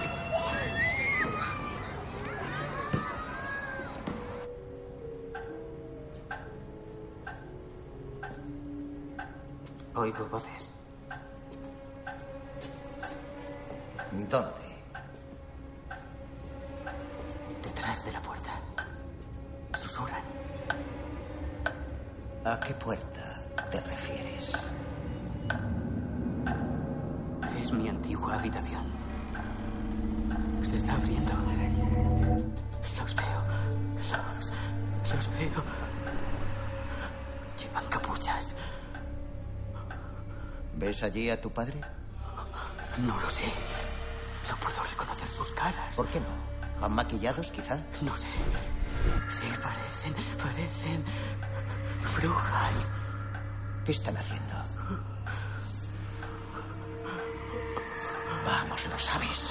[9.98, 10.72] Oigo voces.
[14.30, 14.52] ¿Dónde?
[17.64, 18.52] Detrás de la puerta.
[19.74, 20.22] Susurran.
[22.46, 23.42] ¿A qué puerta
[23.72, 24.54] te refieres?
[27.58, 28.86] Es mi antigua habitación.
[30.62, 31.34] Se está abriendo.
[33.00, 33.42] Los veo.
[33.96, 35.64] Los, los veo.
[40.78, 41.82] ¿Ves allí a tu padre?
[43.00, 43.46] No lo sé.
[44.48, 45.96] No puedo reconocer sus caras.
[45.96, 46.28] ¿Por qué no?
[46.80, 47.78] ¿Van maquillados, quizá?
[48.02, 48.28] No sé.
[49.30, 51.04] Sí, parecen, parecen
[52.16, 52.92] brujas.
[53.86, 54.54] ¿Qué están haciendo?
[58.46, 59.50] Vamos, lo sabes.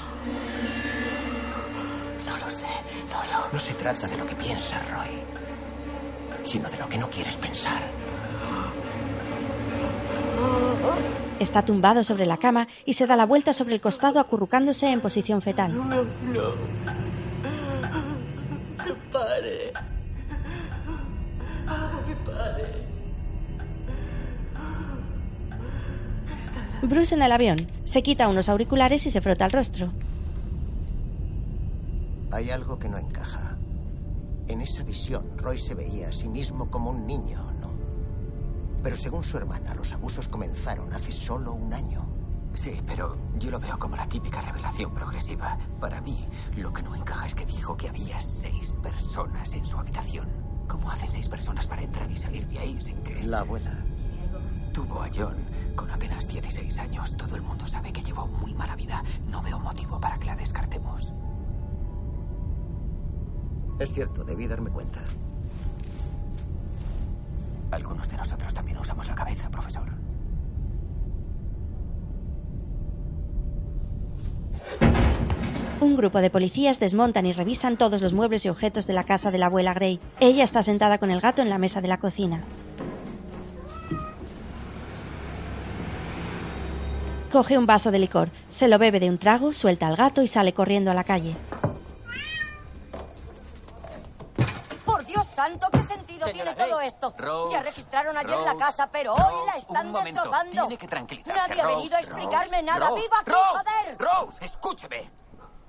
[2.24, 2.66] No lo sé,
[3.10, 3.52] no lo...
[3.52, 5.24] No se trata de lo que piensas, Roy,
[6.44, 7.95] sino de lo que no quieres pensar.
[11.38, 15.00] Está tumbado sobre la cama y se da la vuelta sobre el costado acurrucándose en
[15.00, 15.76] posición fetal.
[15.76, 16.06] No, no.
[18.84, 19.72] Que pare.
[22.06, 22.86] Que pare.
[26.82, 27.56] Bruce en el avión.
[27.84, 29.92] Se quita unos auriculares y se frota el rostro.
[32.32, 33.56] Hay algo que no encaja.
[34.48, 37.45] En esa visión, Roy se veía a sí mismo como un niño.
[38.86, 42.06] Pero según su hermana, los abusos comenzaron hace solo un año.
[42.54, 45.58] Sí, pero yo lo veo como la típica revelación progresiva.
[45.80, 46.24] Para mí,
[46.56, 50.28] lo que no encaja es que dijo que había seis personas en su habitación.
[50.68, 53.24] ¿Cómo hacen seis personas para entrar y salir de ahí sin que...
[53.24, 53.76] La abuela.
[54.72, 55.34] Tuvo a John
[55.74, 57.16] con apenas 16 años.
[57.16, 59.02] Todo el mundo sabe que llevó muy mala vida.
[59.26, 61.12] No veo motivo para que la descartemos.
[63.80, 65.00] Es cierto, debí darme cuenta.
[67.76, 69.84] Algunos de nosotros también usamos la cabeza, profesor.
[75.82, 79.30] Un grupo de policías desmontan y revisan todos los muebles y objetos de la casa
[79.30, 80.00] de la abuela Gray.
[80.20, 82.44] Ella está sentada con el gato en la mesa de la cocina.
[87.30, 90.28] Coge un vaso de licor, se lo bebe de un trago, suelta al gato y
[90.28, 91.36] sale corriendo a la calle.
[94.86, 97.14] Por Dios santo, ¿qué sentido Señora tiene todo esto?
[97.18, 100.50] Rose, ya registraron ayer la casa, pero hoy la están destrozando.
[100.50, 102.90] tiene que tranquilizarse, Nadie ha venido a explicarme nada.
[102.92, 103.98] ¡Viva aquí, joder!
[103.98, 105.10] Rose, escúcheme.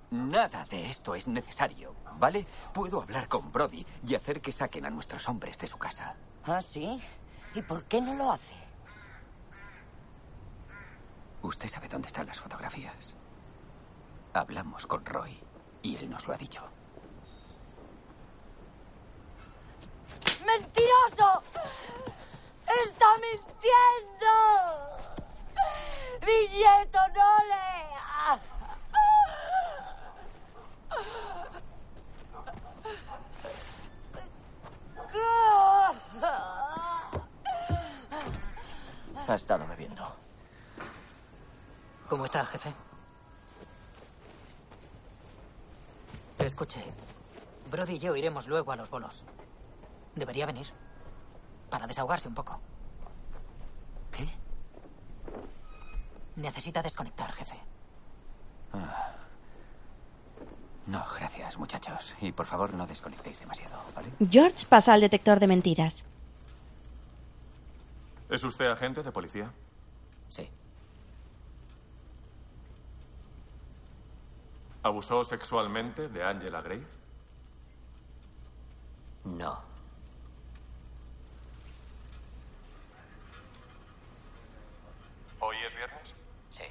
[0.09, 2.47] Nada de esto es necesario, ¿vale?
[2.73, 6.15] Puedo hablar con Brody y hacer que saquen a nuestros hombres de su casa.
[6.45, 7.03] ¿Ah, sí?
[7.53, 8.53] ¿Y por qué no lo hace?
[11.41, 13.15] Usted sabe dónde están las fotografías.
[14.33, 15.37] Hablamos con Roy
[15.81, 16.63] y él nos lo ha dicho.
[20.45, 21.43] ¡Mentiroso!
[22.85, 24.33] ¡Está mintiendo!
[26.25, 27.77] ¡Mi nieto no le...
[39.27, 40.15] Ha estado bebiendo.
[42.07, 42.73] ¿Cómo está, jefe?
[46.39, 46.81] Escuche,
[47.69, 49.25] Brody y yo iremos luego a los bolos.
[50.17, 50.67] Debería venir.
[51.69, 52.59] Para desahogarse un poco.
[54.11, 54.27] ¿Qué?
[56.35, 57.55] Necesita desconectar, jefe.
[58.73, 59.13] Ah.
[60.87, 62.15] No, gracias, muchachos.
[62.21, 64.09] Y por favor, no desconectéis demasiado, ¿vale?
[64.29, 66.03] George pasa al detector de mentiras.
[68.29, 69.51] ¿Es usted agente de policía?
[70.29, 70.49] Sí.
[74.81, 76.85] ¿Abusó sexualmente de Angela Gray?
[79.25, 79.67] No.
[85.39, 86.07] ¿Hoy es viernes?
[86.51, 86.63] Sí.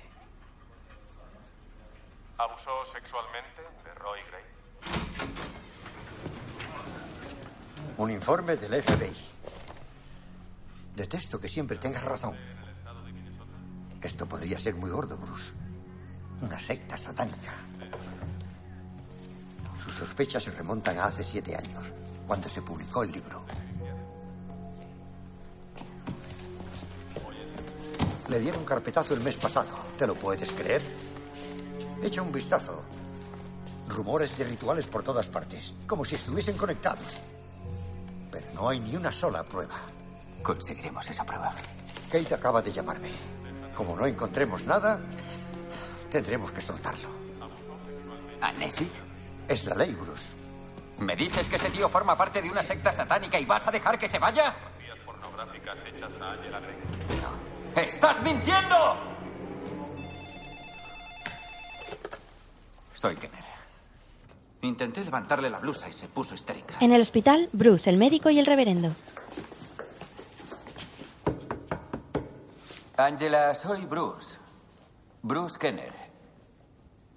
[2.38, 4.44] ¿Abusó sexualmente de Roy Gray?
[7.96, 9.16] Un informe del FBI.
[10.94, 12.36] Detesto que siempre tengas razón.
[14.02, 15.52] Esto podría ser muy gordo, Bruce.
[16.42, 17.54] Una secta satánica.
[19.82, 21.92] Sus sospechas se remontan a hace siete años,
[22.26, 23.46] cuando se publicó el libro.
[28.28, 29.74] Le dieron carpetazo el mes pasado.
[29.98, 30.82] ¿Te lo puedes creer?
[32.02, 32.84] Echa un vistazo.
[33.88, 37.20] Rumores de rituales por todas partes, como si estuviesen conectados.
[38.30, 39.76] Pero no hay ni una sola prueba.
[40.42, 41.52] Conseguiremos esa prueba.
[42.10, 43.10] Kate acaba de llamarme.
[43.74, 45.00] Como no encontremos nada,
[46.10, 47.08] tendremos que soltarlo.
[48.40, 48.52] ¿A?
[49.48, 50.34] Es la ley, Bruce.
[50.98, 53.98] ¿Me dices que ese tío forma parte de una secta satánica y vas a dejar
[53.98, 54.54] que se vaya?
[57.74, 59.15] ¡Estás mintiendo!
[62.96, 63.44] Soy Kenner.
[64.62, 66.76] Intenté levantarle la blusa y se puso histérica.
[66.80, 68.96] En el hospital, Bruce, el médico y el reverendo.
[72.96, 74.38] Angela, soy Bruce.
[75.22, 75.92] Bruce Kenner.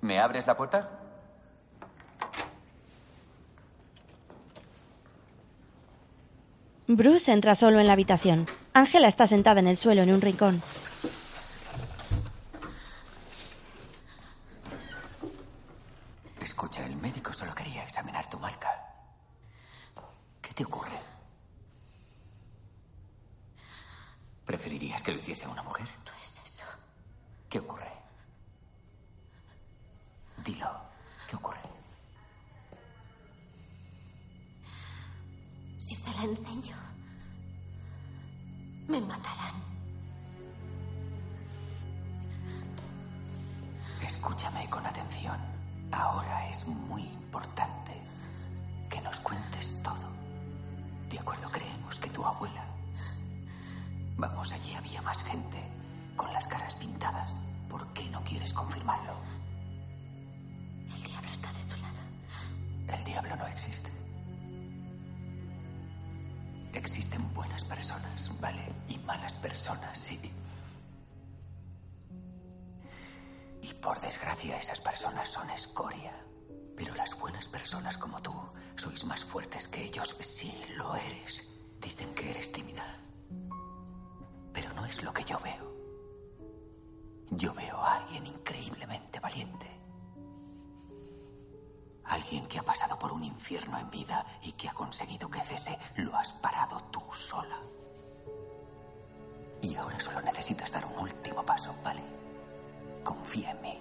[0.01, 0.99] ¿Me abres la puerta?
[6.87, 8.45] Bruce entra solo en la habitación.
[8.73, 10.61] Angela está sentada en el suelo en un rincón.
[16.59, 18.69] Escucha, el médico solo quería examinar tu marca.
[20.41, 20.99] ¿Qué te ocurre?
[24.43, 25.87] ¿Preferirías que lo hiciese una mujer?
[26.05, 26.65] No es eso.
[27.49, 27.89] ¿Qué ocurre?
[30.43, 30.69] Dilo.
[31.29, 31.61] ¿Qué ocurre?
[35.79, 36.75] Si se la enseño,
[38.89, 39.63] me matarán.
[44.05, 45.48] Escúchame con atención.
[45.91, 47.93] Ahora es muy importante
[48.89, 50.07] que nos cuentes todo.
[51.09, 52.63] De acuerdo, creemos que tu abuela.
[54.17, 55.57] Vamos, allí había más gente
[56.15, 57.39] con las caras pintadas.
[57.67, 59.13] ¿Por qué no quieres confirmarlo?
[60.95, 62.97] El diablo está de su lado.
[62.97, 63.89] El diablo no existe.
[66.73, 68.61] Existen buenas personas, ¿vale?
[68.89, 70.19] Y malas personas, sí.
[73.61, 76.13] Y por desgracia esas personas son escoria.
[76.75, 78.33] Pero las buenas personas como tú
[78.75, 80.15] sois más fuertes que ellos.
[80.21, 81.45] Sí, lo eres.
[81.79, 82.85] Dicen que eres tímida.
[84.53, 85.69] Pero no es lo que yo veo.
[87.31, 89.67] Yo veo a alguien increíblemente valiente.
[92.05, 95.77] Alguien que ha pasado por un infierno en vida y que ha conseguido que cese.
[95.97, 97.59] Lo has parado tú sola.
[99.61, 102.18] Y ahora solo necesitas dar un último paso, ¿vale?
[103.09, 103.73] Confía en mí.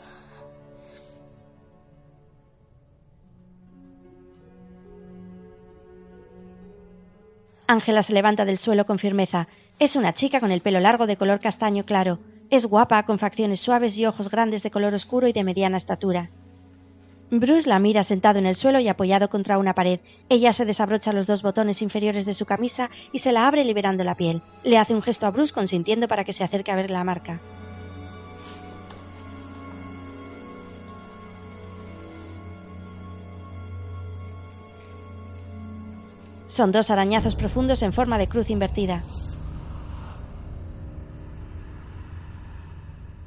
[7.66, 9.48] Ángela se levanta del suelo con firmeza.
[9.78, 12.18] Es una chica con el pelo largo de color castaño claro.
[12.48, 16.30] Es guapa, con facciones suaves y ojos grandes de color oscuro y de mediana estatura.
[17.30, 20.00] Bruce la mira sentado en el suelo y apoyado contra una pared.
[20.30, 24.04] Ella se desabrocha los dos botones inferiores de su camisa y se la abre liberando
[24.04, 24.40] la piel.
[24.64, 27.42] Le hace un gesto a Bruce consintiendo para que se acerque a ver la marca.
[36.58, 39.04] Son dos arañazos profundos en forma de cruz invertida.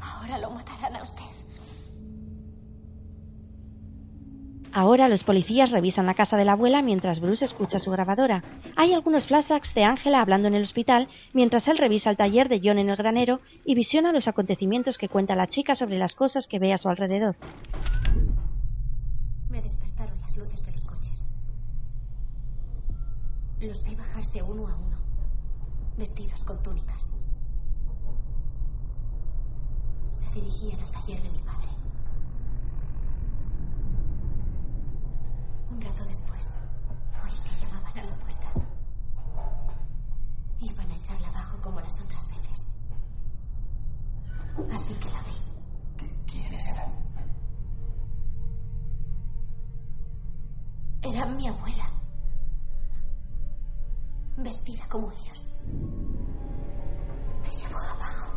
[0.02, 1.24] Ahora lo matarán a usted.
[4.74, 8.44] Ahora los policías revisan la casa de la abuela mientras Bruce escucha su grabadora.
[8.76, 12.60] Hay algunos flashbacks de Ángela hablando en el hospital mientras él revisa el taller de
[12.62, 16.48] John en el granero y visiona los acontecimientos que cuenta la chica sobre las cosas
[16.48, 17.38] que ve a su alrededor.
[19.48, 20.71] Me despertaron las luces de.
[23.62, 24.98] Los vi bajarse uno a uno,
[25.96, 27.12] vestidos con túnicas.
[30.12, 31.68] Se dirigían al taller de mi padre.
[35.70, 36.52] Un rato después,
[37.24, 38.52] oí que llamaban a la puerta.
[40.60, 42.66] Iban a echarla abajo como las otras veces.
[44.74, 46.12] Así que la abrí.
[46.26, 46.92] ¿Quiénes eran?
[51.04, 52.01] Era mi abuela.
[54.44, 55.46] Vestida como ellos.
[57.44, 58.34] Me llevó abajo.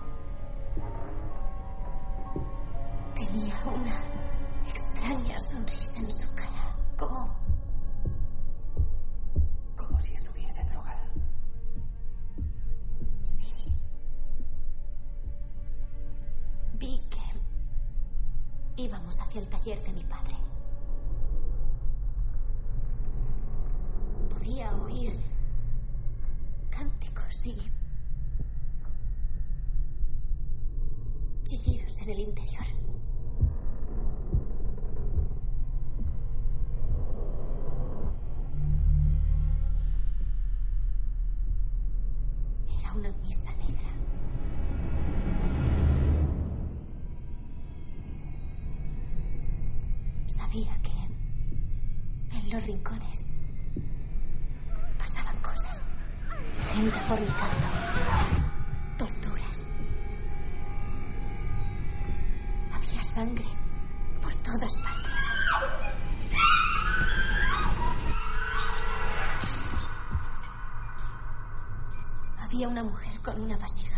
[3.14, 6.76] Tenía una extraña sonrisa en su cara.
[6.98, 7.34] Como.
[9.76, 11.10] Como si estuviese drogada.
[13.22, 13.72] Sí.
[16.74, 20.36] Vi que íbamos hacia el taller de mi padre.
[24.28, 25.33] Podía oír
[26.76, 27.56] cánticos y
[31.44, 32.64] chillidos en el interior.
[42.80, 43.53] Era una misa
[63.14, 63.44] sangre
[64.20, 65.12] por todas partes.
[72.40, 73.93] Había una mujer con una vasija.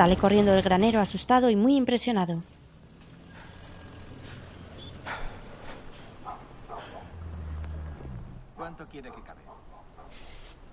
[0.00, 2.42] Sale corriendo del granero asustado y muy impresionado.
[8.56, 9.40] ¿Cuánto quiere que cabe?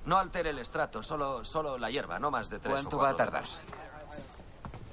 [0.06, 3.10] No altere el estrato, solo, solo la hierba, no más de tres ¿Cuánto o va
[3.10, 3.44] a tardar?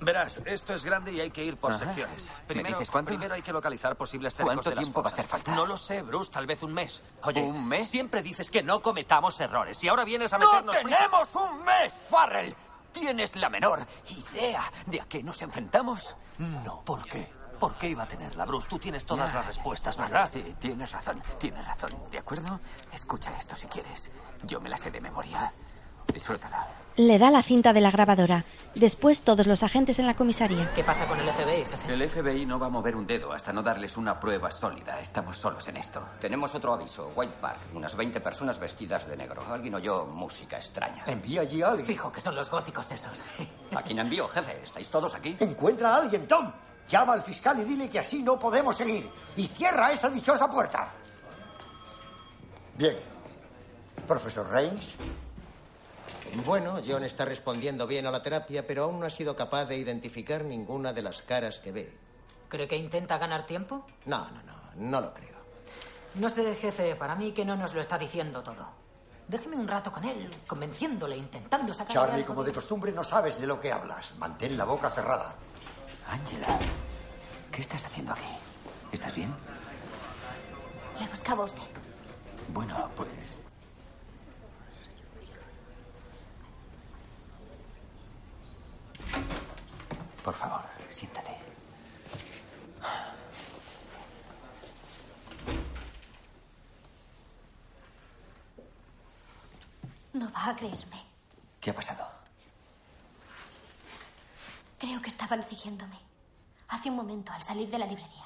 [0.00, 1.84] Verás, esto es grande y hay que ir por Ajá.
[1.84, 2.32] secciones.
[2.48, 3.10] ¿Me dices cuánto?
[3.10, 5.18] Primero hay que localizar posibles ¿Cuánto cercos de las tiempo va a fosas.
[5.26, 5.54] hacer falta?
[5.54, 7.04] No lo sé, Bruce, tal vez un mes.
[7.22, 7.88] Oye, ¿Un mes?
[7.88, 10.96] Siempre dices que no cometamos errores y ahora vienes a ¡No meternos prisa.
[10.96, 12.56] tenemos un mes, Farrell!
[12.94, 16.16] ¿Tienes la menor idea de a qué nos enfrentamos?
[16.38, 17.28] No, ¿por qué?
[17.58, 18.68] ¿Por qué iba a tenerla, Bruce?
[18.68, 20.30] Tú tienes todas las respuestas, ¿verdad?
[20.32, 21.90] Sí, tienes razón, tienes razón.
[22.10, 22.60] ¿De acuerdo?
[22.92, 24.10] Escucha esto si quieres.
[24.44, 25.52] Yo me la sé de memoria.
[26.12, 26.66] Disfrútala.
[26.96, 28.44] Le da la cinta de la grabadora.
[28.76, 30.72] Después todos los agentes en la comisaría.
[30.76, 31.92] ¿Qué pasa con el FBI, jefe?
[31.92, 35.00] El FBI no va a mover un dedo hasta no darles una prueba sólida.
[35.00, 36.00] Estamos solos en esto.
[36.20, 37.12] Tenemos otro aviso.
[37.16, 37.58] White Park.
[37.74, 39.42] Unas 20 personas vestidas de negro.
[39.50, 41.02] Alguien oyó música extraña.
[41.06, 41.86] Envía allí a alguien.
[41.86, 43.22] Fijo que son los góticos esos.
[43.74, 44.60] ¿A quién envío, jefe?
[44.62, 45.36] ¿Estáis todos aquí?
[45.40, 46.52] Encuentra a alguien, Tom.
[46.88, 49.10] Llama al fiscal y dile que así no podemos seguir.
[49.36, 50.92] Y cierra esa dichosa puerta.
[52.76, 52.96] Bien.
[54.06, 54.94] Profesor Reigns,
[56.44, 59.76] Bueno, John está respondiendo bien a la terapia, pero aún no ha sido capaz de
[59.76, 61.96] identificar ninguna de las caras que ve.
[62.48, 63.86] ¿Cree que intenta ganar tiempo?
[64.06, 65.34] No, no, no, no lo creo.
[66.14, 68.66] No sé, jefe, para mí que no nos lo está diciendo todo.
[69.26, 73.46] Déjeme un rato con él, convenciéndole, intentando sacar Charlie, como de costumbre, no sabes de
[73.46, 74.14] lo que hablas.
[74.18, 75.34] Mantén la boca cerrada.
[76.08, 76.58] Ángela,
[77.50, 78.36] ¿qué estás haciendo aquí?
[78.92, 79.34] ¿Estás bien?
[81.00, 81.62] Le buscaba a usted.
[82.48, 83.40] Bueno, pues...
[90.24, 91.36] Por favor, siéntate.
[100.14, 101.02] No va a creerme.
[101.60, 102.06] ¿Qué ha pasado?
[104.78, 105.98] Creo que estaban siguiéndome.
[106.68, 108.24] Hace un momento, al salir de la librería.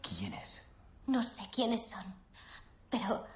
[0.00, 0.62] ¿Quién es?
[1.06, 2.04] No sé quiénes son,
[2.88, 3.26] pero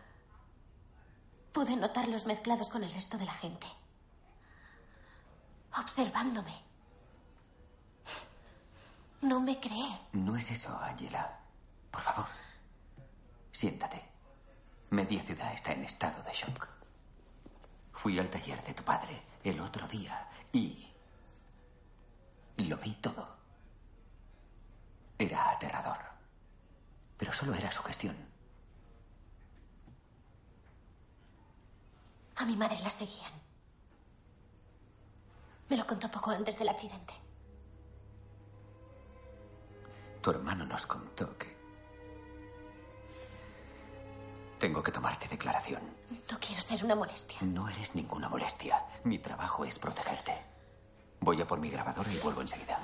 [1.53, 3.67] pude notarlos mezclados con el resto de la gente.
[5.79, 6.68] Observándome.
[9.23, 9.99] No me cree.
[10.13, 11.39] No es eso, Angela.
[11.91, 12.27] Por favor,
[13.53, 14.03] siéntate.
[14.91, 16.69] Media ciudad está en estado de shock.
[17.93, 20.89] Fui al taller de tu padre el otro día y
[22.59, 23.37] lo vi todo.
[25.19, 25.99] Era aterrador.
[27.17, 28.17] Pero solo era su gestión.
[32.37, 33.33] A mi madre la seguían.
[35.69, 37.15] Me lo contó poco antes del accidente.
[40.21, 41.57] Tu hermano nos contó que...
[44.59, 45.81] Tengo que tomarte declaración.
[46.31, 47.39] No quiero ser una molestia.
[47.43, 48.83] No eres ninguna molestia.
[49.05, 50.33] Mi trabajo es protegerte.
[51.21, 52.81] Voy a por mi grabadora y vuelvo enseguida.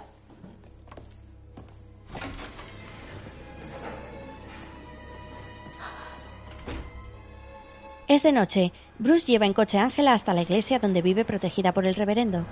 [8.06, 8.72] Es de noche.
[8.98, 12.44] Bruce lleva en coche a Ángela hasta la iglesia donde vive protegida por el reverendo.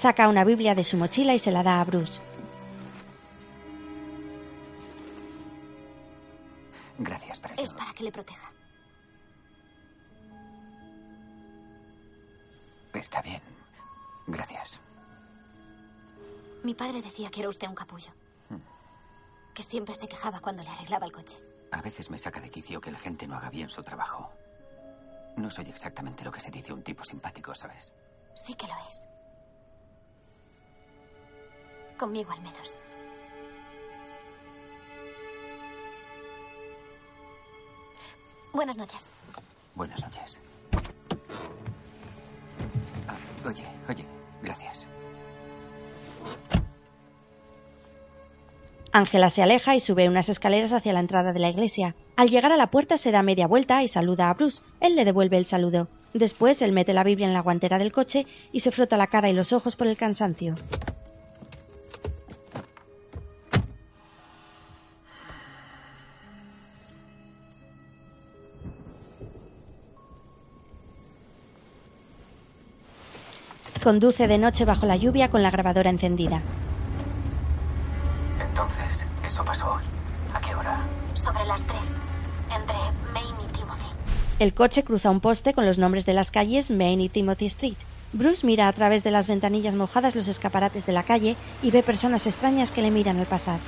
[0.00, 2.22] Saca una Biblia de su mochila y se la da a Bruce.
[6.98, 8.50] Gracias, pero Es para que le proteja.
[12.94, 13.42] Está bien.
[14.26, 14.80] Gracias.
[16.62, 18.08] Mi padre decía que era usted un capullo.
[19.52, 21.36] Que siempre se quejaba cuando le arreglaba el coche.
[21.72, 24.32] A veces me saca de quicio que la gente no haga bien su trabajo.
[25.36, 27.92] No soy exactamente lo que se dice un tipo simpático, ¿sabes?
[28.34, 29.09] Sí que lo es.
[32.00, 32.74] Conmigo al menos.
[38.54, 39.06] Buenas noches.
[39.74, 40.40] Buenas noches.
[43.06, 44.06] Ah, Oye, oye,
[44.42, 44.88] gracias.
[48.92, 51.94] Ángela se aleja y sube unas escaleras hacia la entrada de la iglesia.
[52.16, 54.62] Al llegar a la puerta se da media vuelta y saluda a Bruce.
[54.80, 55.88] Él le devuelve el saludo.
[56.14, 59.28] Después él mete la Biblia en la guantera del coche y se frota la cara
[59.28, 60.54] y los ojos por el cansancio.
[73.82, 76.42] Conduce de noche bajo la lluvia con la grabadora encendida.
[78.38, 79.82] Entonces, eso pasó hoy.
[80.34, 80.80] ¿A qué hora?
[81.14, 81.94] Sobre las tres.
[82.54, 82.76] Entre
[83.14, 83.86] Maine y Timothy.
[84.38, 87.76] El coche cruza un poste con los nombres de las calles Main y Timothy Street.
[88.12, 91.82] Bruce mira a través de las ventanillas mojadas los escaparates de la calle y ve
[91.82, 93.60] personas extrañas que le miran al pasar.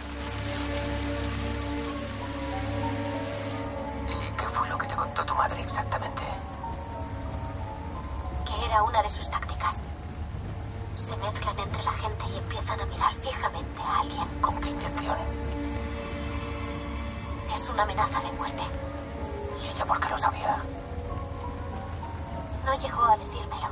[17.82, 18.62] Una amenaza de muerte.
[19.60, 20.62] ¿Y ella por qué lo sabía?
[22.64, 23.68] No llegó a decírmelo.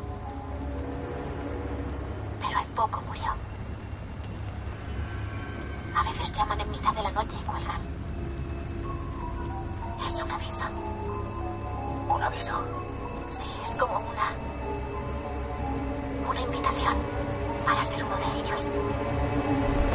[2.41, 3.33] Pero al poco murió.
[5.95, 7.81] A veces llaman en mitad de la noche y cuelgan.
[10.05, 10.65] Es un aviso.
[12.09, 12.65] ¿Un aviso?
[13.29, 14.35] Sí, es como una.
[16.29, 16.97] una invitación
[17.65, 19.90] para ser uno de ellos.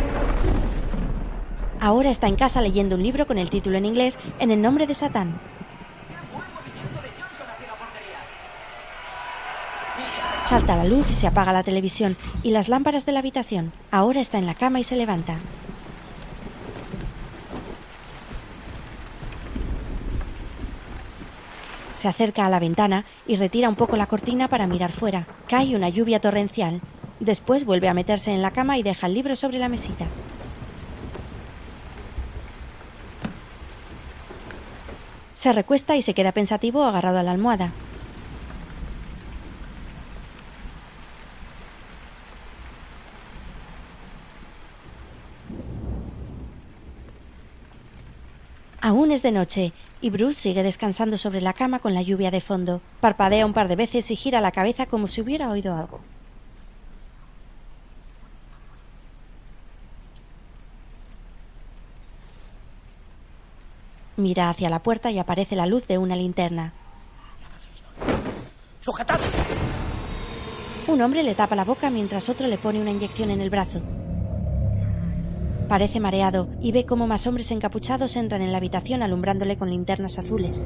[1.86, 4.88] Ahora está en casa leyendo un libro con el título en inglés En el nombre
[4.88, 5.40] de Satán.
[10.50, 13.72] Salta la luz y se apaga la televisión y las lámparas de la habitación.
[13.92, 15.38] Ahora está en la cama y se levanta.
[22.00, 25.28] Se acerca a la ventana y retira un poco la cortina para mirar fuera.
[25.48, 26.82] Cae una lluvia torrencial.
[27.20, 30.08] Después vuelve a meterse en la cama y deja el libro sobre la mesita.
[35.46, 37.72] Se recuesta y se queda pensativo agarrado a la almohada.
[48.82, 52.42] Aún es de noche y Bruce sigue descansando sobre la cama con la lluvia de
[52.42, 52.82] fondo.
[53.00, 56.15] Parpadea un par de veces y gira la cabeza como si hubiera oído algo.
[64.18, 66.72] Mira hacia la puerta y aparece la luz de una linterna.
[68.80, 69.20] ¡Sujetad!
[70.88, 73.82] Un hombre le tapa la boca mientras otro le pone una inyección en el brazo.
[75.68, 80.20] Parece mareado y ve cómo más hombres encapuchados entran en la habitación alumbrándole con linternas
[80.20, 80.66] azules.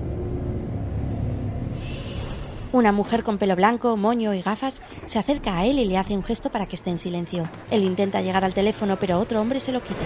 [2.72, 6.14] Una mujer con pelo blanco, moño y gafas se acerca a él y le hace
[6.14, 7.50] un gesto para que esté en silencio.
[7.72, 10.06] Él intenta llegar al teléfono, pero otro hombre se lo quita.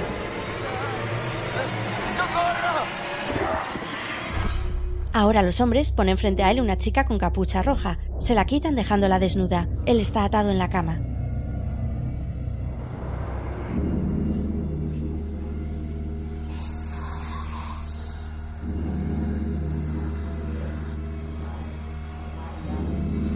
[5.13, 7.99] Ahora los hombres ponen frente a él una chica con capucha roja.
[8.17, 9.69] Se la quitan dejándola desnuda.
[9.85, 11.03] Él está atado en la cama.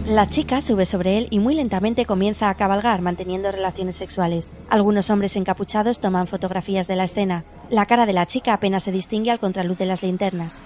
[0.08, 4.50] La chica sube sobre él y muy lentamente comienza a cabalgar manteniendo relaciones sexuales.
[4.70, 7.44] Algunos hombres encapuchados toman fotografías de la escena.
[7.68, 10.62] La cara de la chica apenas se distingue al contraluz de las linternas.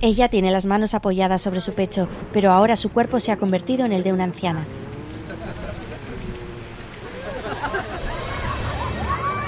[0.00, 3.84] Ella tiene las manos apoyadas sobre su pecho, pero ahora su cuerpo se ha convertido
[3.84, 4.66] en el de una anciana.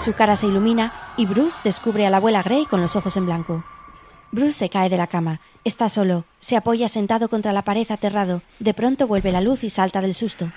[0.04, 3.24] Su cara se ilumina y Bruce descubre a la abuela Gray con los ojos en
[3.24, 3.64] blanco.
[4.32, 5.40] Bruce se cae de la cama.
[5.64, 6.26] Está solo.
[6.40, 8.42] Se apoya sentado contra la pared aterrado.
[8.58, 10.50] De pronto vuelve la luz y salta del susto.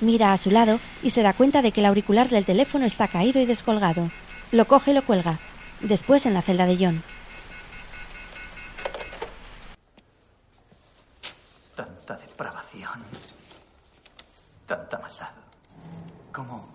[0.00, 3.08] Mira a su lado y se da cuenta de que el auricular del teléfono está
[3.08, 4.08] caído y descolgado.
[4.52, 5.40] Lo coge y lo cuelga.
[5.80, 7.02] Después en la celda de John.
[11.74, 13.02] Tanta depravación.
[14.64, 15.32] Tanta maldad.
[16.36, 16.68] ¿Cómo.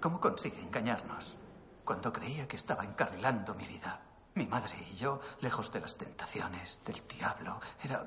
[0.00, 1.36] ¿Cómo consigue engañarnos?
[1.84, 4.00] Cuando creía que estaba encarrilando mi vida.
[4.34, 8.04] Mi madre y yo, lejos de las tentaciones del diablo, era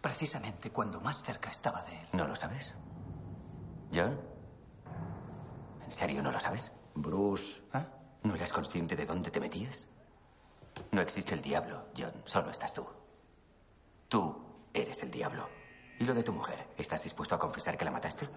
[0.00, 2.08] precisamente cuando más cerca estaba de él.
[2.12, 2.74] ¿No lo sabes?
[3.94, 4.20] ¿John?
[5.84, 6.72] ¿En serio no lo sabes?
[6.94, 7.62] Bruce.
[7.72, 7.86] ¿Ah?
[8.22, 9.86] ¿No eras consciente de dónde te metías?
[10.92, 12.12] No existe el diablo, John.
[12.24, 12.86] Solo estás tú.
[14.08, 14.36] Tú
[14.72, 15.48] eres el diablo.
[15.98, 16.68] ¿Y lo de tu mujer?
[16.76, 18.28] ¿Estás dispuesto a confesar que la mataste?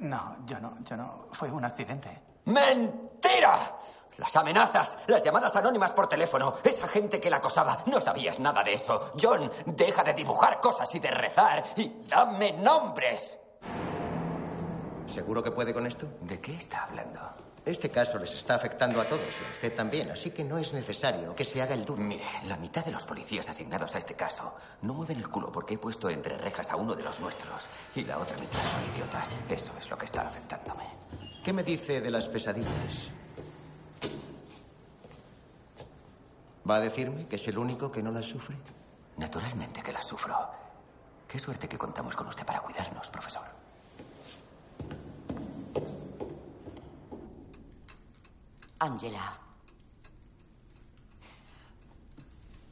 [0.00, 1.28] No, yo no, yo no.
[1.32, 2.22] Fue un accidente.
[2.46, 3.78] ¡Mentira!
[4.20, 8.62] Las amenazas, las llamadas anónimas por teléfono, esa gente que la acosaba, no sabías nada
[8.62, 9.12] de eso.
[9.18, 13.38] John, deja de dibujar cosas y de rezar y dame nombres.
[15.06, 16.06] ¿Seguro que puede con esto?
[16.20, 17.18] ¿De qué está hablando?
[17.64, 20.74] Este caso les está afectando a todos y a usted también, así que no es
[20.74, 22.02] necesario que se haga el duro.
[22.02, 25.74] Mire, la mitad de los policías asignados a este caso no mueven el culo porque
[25.74, 29.30] he puesto entre rejas a uno de los nuestros y la otra mitad son idiotas.
[29.48, 30.84] Eso es lo que está afectándome.
[31.42, 33.08] ¿Qué me dice de las pesadillas?
[36.68, 38.56] ¿Va a decirme que es el único que no las sufre?
[39.16, 40.36] Naturalmente que las sufro.
[41.26, 43.44] Qué suerte que contamos con usted para cuidarnos, profesor.
[48.78, 49.38] Angela.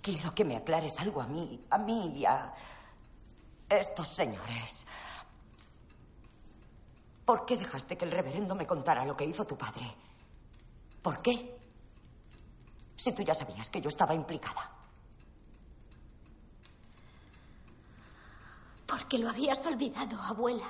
[0.01, 2.53] Quiero que me aclares algo a mí, a mí y a
[3.69, 4.87] estos señores.
[7.25, 9.85] ¿Por qué dejaste que el reverendo me contara lo que hizo tu padre?
[11.03, 11.58] ¿Por qué?
[12.99, 14.69] Si tú ya sabías que yo estaba implicada.
[18.85, 20.67] Porque lo habías olvidado, abuela.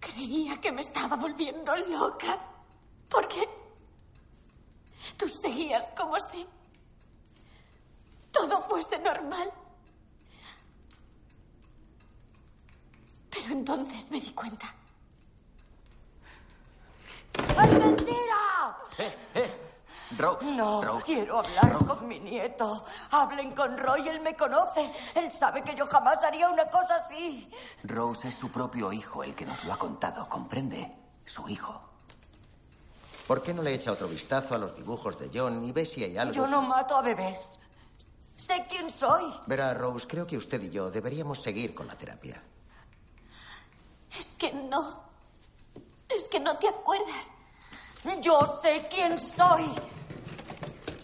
[0.00, 2.36] Creía que me estaba volviendo loca.
[3.08, 3.48] Porque
[5.16, 6.44] tú seguías como si
[8.32, 9.48] todo fuese normal.
[13.30, 14.74] Pero entonces me di cuenta.
[17.32, 18.76] ¡Es mentira!
[18.98, 19.67] ¡Eh, eh!
[20.16, 21.04] Rose, No, Rose.
[21.04, 22.84] quiero hablar con mi nieto.
[23.10, 24.90] Hablen con Roy, él me conoce.
[25.14, 27.50] Él sabe que yo jamás haría una cosa así.
[27.84, 30.96] Rose es su propio hijo el que nos lo ha contado, ¿comprende?
[31.26, 31.78] Su hijo.
[33.26, 36.02] ¿Por qué no le echa otro vistazo a los dibujos de John y ve si
[36.02, 36.32] hay algo?
[36.32, 37.58] Yo no mato a bebés.
[38.36, 39.34] Sé quién soy.
[39.46, 42.40] Verá, Rose, creo que usted y yo deberíamos seguir con la terapia.
[44.18, 45.02] Es que no.
[46.08, 47.30] Es que no te acuerdas.
[48.22, 49.70] Yo sé quién soy.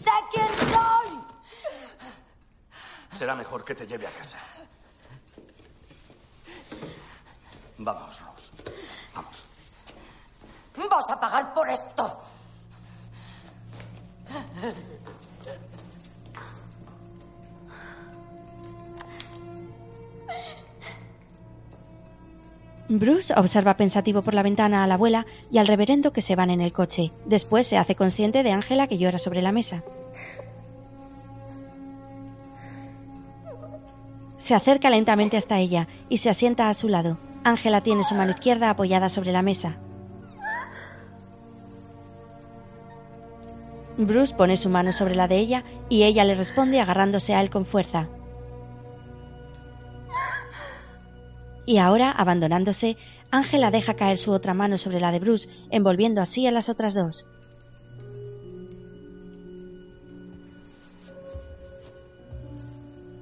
[0.05, 1.19] Sé quién soy.
[3.17, 4.37] Será mejor que te lleve a casa.
[7.79, 8.51] Vamos, Rose.
[9.15, 9.43] Vamos.
[10.87, 12.21] Vas a pagar por esto.
[22.87, 26.51] Bruce observa pensativo por la ventana a la abuela y al reverendo que se van
[26.51, 27.11] en el coche.
[27.25, 29.83] Después se hace consciente de Ángela que llora sobre la mesa.
[34.37, 37.17] Se acerca lentamente hasta ella y se asienta a su lado.
[37.43, 39.77] Ángela tiene su mano izquierda apoyada sobre la mesa.
[43.97, 47.49] Bruce pone su mano sobre la de ella y ella le responde agarrándose a él
[47.49, 48.09] con fuerza.
[51.65, 52.97] Y ahora, abandonándose,
[53.31, 56.93] Ángela deja caer su otra mano sobre la de Bruce, envolviendo así a las otras
[56.93, 57.25] dos.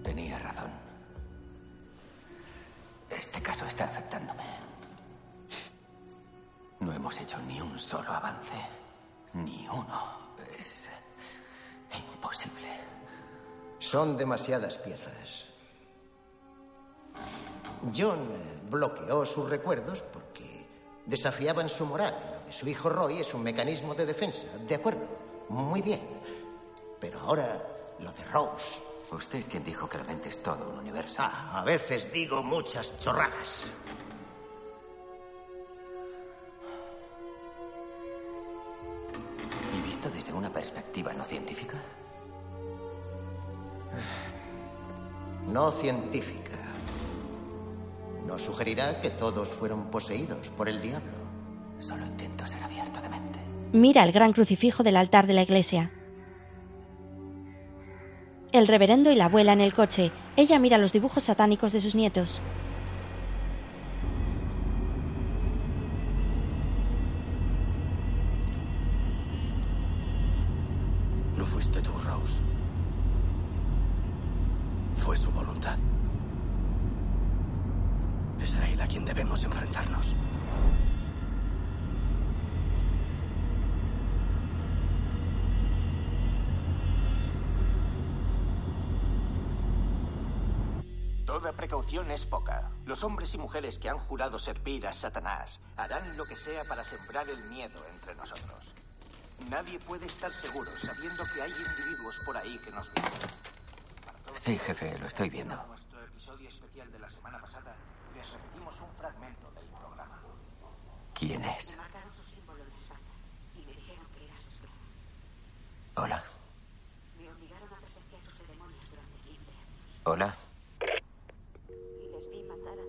[0.03, 0.69] Tenía razón.
[3.09, 4.43] Este caso está afectándome.
[6.81, 8.55] No hemos hecho ni un solo avance.
[9.33, 10.23] Ni uno.
[10.59, 10.89] Es
[11.97, 12.67] imposible.
[13.79, 15.52] Son demasiadas piezas.
[17.95, 20.67] John eh, bloqueó sus recuerdos porque
[21.05, 22.15] desafiaban su moral.
[22.33, 24.47] Lo de su hijo Roy es un mecanismo de defensa.
[24.67, 25.01] De acuerdo.
[25.49, 25.99] Muy bien.
[26.99, 27.61] Pero ahora,
[27.99, 28.81] lo de Rose.
[29.11, 31.17] Usted es quien dijo que la mente es todo un universo.
[31.19, 33.65] Ah, a veces digo muchas chorradas.
[39.77, 41.77] ¿Y visto desde una perspectiva no científica?
[45.45, 46.62] No científica.
[48.27, 51.11] ¿No sugerirá que todos fueron poseídos por el diablo?
[51.79, 53.39] Solo intento ser abierto de mente.
[53.73, 55.91] Mira el gran crucifijo del altar de la iglesia.
[58.51, 60.11] El reverendo y la abuela en el coche.
[60.37, 62.39] Ella mira los dibujos satánicos de sus nietos.
[71.35, 72.41] No fuiste tú, Rose.
[74.95, 75.77] Fue su voluntad.
[78.43, 80.13] Es a él a quien debemos enfrentarnos.
[91.25, 92.69] Toda precaución es poca.
[92.85, 96.83] Los hombres y mujeres que han jurado servir a Satanás harán lo que sea para
[96.83, 98.73] sembrar el miedo entre nosotros.
[99.49, 103.29] Nadie puede estar seguro sabiendo que hay individuos por ahí que nos vigilan.
[104.35, 105.63] Sí, jefe, lo estoy viendo.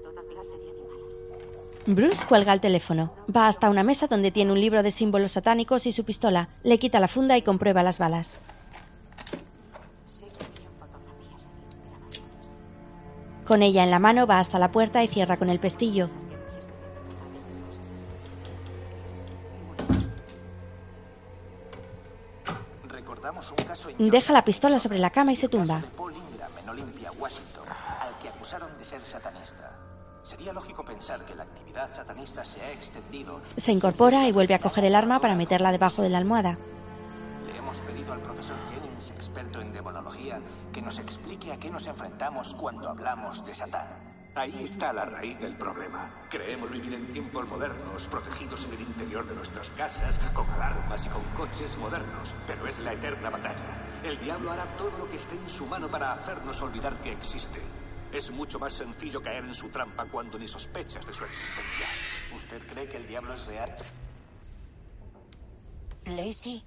[0.02, 1.86] Toda clase de animales.
[1.86, 3.12] Bruce cuelga el teléfono.
[3.34, 6.48] Va hasta una mesa donde tiene un libro de símbolos satánicos y su pistola.
[6.62, 8.36] Le quita la funda y comprueba las balas.
[13.46, 16.08] Con ella en la mano va hasta la puerta y cierra con el pestillo.
[23.98, 25.82] Deja la pistola sobre la cama y se tumba.
[33.56, 36.58] Se incorpora y vuelve a coger el arma para meterla debajo de la almohada.
[37.46, 40.40] Le hemos pedido al profesor Jennings, experto en demonología,
[40.72, 44.03] que nos explique a qué nos enfrentamos cuando hablamos de Satán.
[44.36, 46.10] Ahí está la raíz del problema.
[46.28, 51.08] Creemos vivir en tiempos modernos, protegidos en el interior de nuestras casas, con alarmas y
[51.08, 52.34] con coches modernos.
[52.46, 54.00] Pero es la eterna batalla.
[54.02, 57.60] El diablo hará todo lo que esté en su mano para hacernos olvidar que existe.
[58.12, 61.86] Es mucho más sencillo caer en su trampa cuando ni sospechas de su existencia.
[62.34, 63.70] ¿Usted cree que el diablo es real?
[66.06, 66.62] Lacey,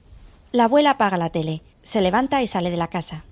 [0.53, 1.61] La abuela apaga la tele.
[1.83, 3.23] Se levanta y sale de la casa.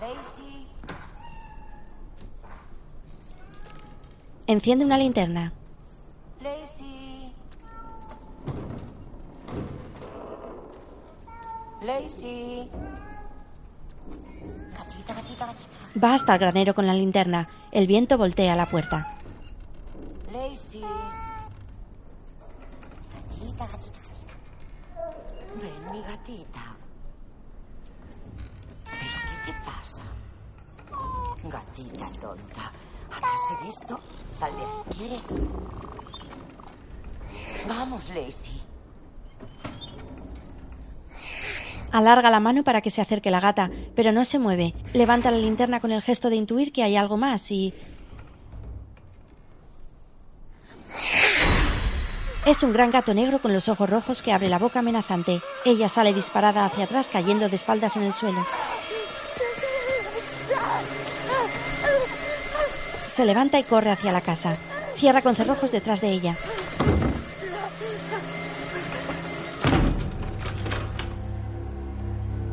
[0.00, 0.66] Lacey,
[4.48, 5.52] Enciende una linterna.
[6.40, 7.34] Lacey.
[11.82, 12.70] Lacey.
[14.72, 16.00] Gatita, gatita, gatita.
[16.02, 17.46] Va hasta el granero con la linterna.
[17.72, 19.18] El viento voltea la puerta.
[20.32, 20.80] Lacey.
[23.12, 24.34] Gatita, gatita, gatita.
[25.60, 26.74] Ven, mi gatita.
[28.86, 30.04] ¿Pero qué te pasa?
[31.44, 32.72] Gatita tonta.
[33.10, 34.00] ¿Habrás visto?
[34.96, 35.34] ¿Quieres?
[37.66, 38.62] Vamos, Lacey.
[41.90, 44.74] Alarga la mano para que se acerque la gata, pero no se mueve.
[44.92, 47.74] Levanta la linterna con el gesto de intuir que hay algo más y...
[52.46, 55.40] Es un gran gato negro con los ojos rojos que abre la boca amenazante.
[55.64, 58.46] Ella sale disparada hacia atrás cayendo de espaldas en el suelo.
[63.18, 64.54] Se levanta y corre hacia la casa.
[64.94, 66.36] Cierra con cerrojos detrás de ella.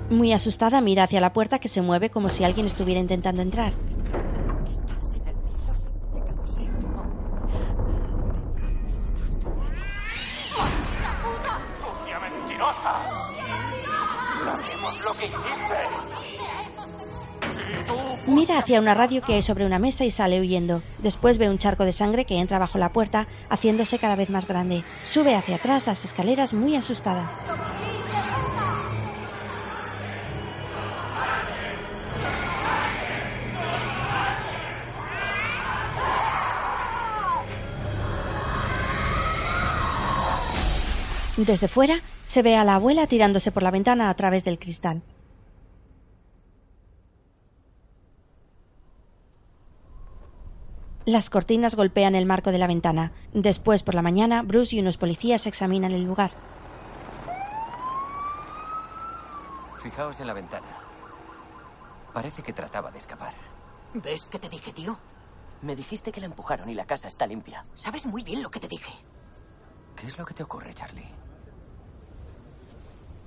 [0.10, 3.74] Muy asustada mira hacia la puerta que se mueve como si alguien estuviera intentando entrar.
[11.80, 13.04] ¡Sucia mentirosa!
[14.44, 16.15] ¡Sabemos lo que hiciste!
[18.28, 20.82] Mira hacia una radio que hay sobre una mesa y sale huyendo.
[20.98, 24.48] Después ve un charco de sangre que entra bajo la puerta, haciéndose cada vez más
[24.48, 24.84] grande.
[25.06, 27.30] Sube hacia atrás las escaleras muy asustada.
[41.38, 45.04] Desde fuera se ve a la abuela tirándose por la ventana a través del cristal.
[51.06, 53.12] Las cortinas golpean el marco de la ventana.
[53.32, 56.32] Después, por la mañana, Bruce y unos policías examinan el lugar.
[59.78, 60.66] Fijaos en la ventana.
[62.12, 63.36] Parece que trataba de escapar.
[63.94, 64.98] ¿Ves qué te dije, tío?
[65.62, 67.66] Me dijiste que la empujaron y la casa está limpia.
[67.76, 68.94] Sabes muy bien lo que te dije.
[69.96, 71.06] ¿Qué es lo que te ocurre, Charlie?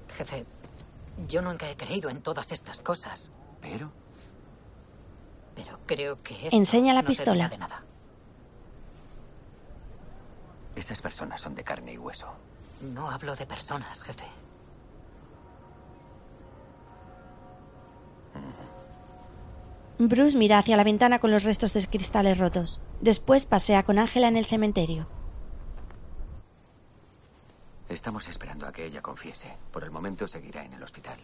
[0.09, 0.47] Jefe,
[1.29, 3.31] yo nunca he creído en todas estas cosas.
[3.61, 3.93] ¿Pero?
[5.59, 7.49] Pero creo que Enseña la no pistola.
[7.49, 7.83] de nada.
[10.77, 12.29] Esas personas son de carne y hueso.
[12.83, 14.25] No hablo de personas, jefe.
[19.99, 22.81] Bruce mira hacia la ventana con los restos de cristales rotos.
[23.01, 25.09] Después pasea con Ángela en el cementerio.
[27.89, 29.57] Estamos esperando a que ella confiese.
[29.73, 31.19] Por el momento seguirá en el hospital.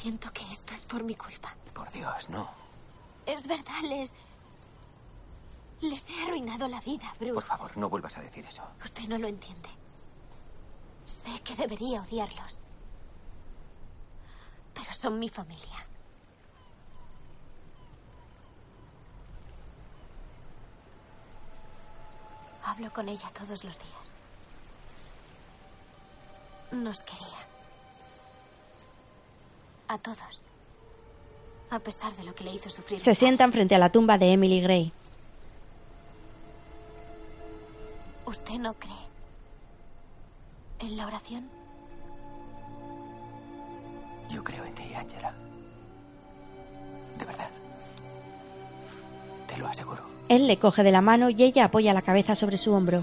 [0.00, 1.54] Siento que esto es por mi culpa.
[1.74, 2.48] Por Dios, no.
[3.26, 4.14] Es verdad, les.
[5.82, 7.34] Les he arruinado la vida, Bruce.
[7.34, 8.62] Por favor, no vuelvas a decir eso.
[8.82, 9.68] Usted no lo entiende.
[11.04, 12.60] Sé que debería odiarlos.
[14.72, 15.86] Pero son mi familia.
[22.64, 24.14] Hablo con ella todos los días.
[26.72, 27.59] Nos quería.
[29.90, 30.44] A todos.
[31.70, 33.00] A pesar de lo que le hizo sufrir.
[33.00, 34.92] Se sientan frente a la tumba de Emily Gray.
[38.24, 38.92] ¿Usted no cree
[40.78, 41.48] en la oración?
[44.30, 45.34] Yo creo en ti, Angela.
[47.18, 47.50] De verdad.
[49.48, 50.04] Te lo aseguro.
[50.28, 53.02] Él le coge de la mano y ella apoya la cabeza sobre su hombro.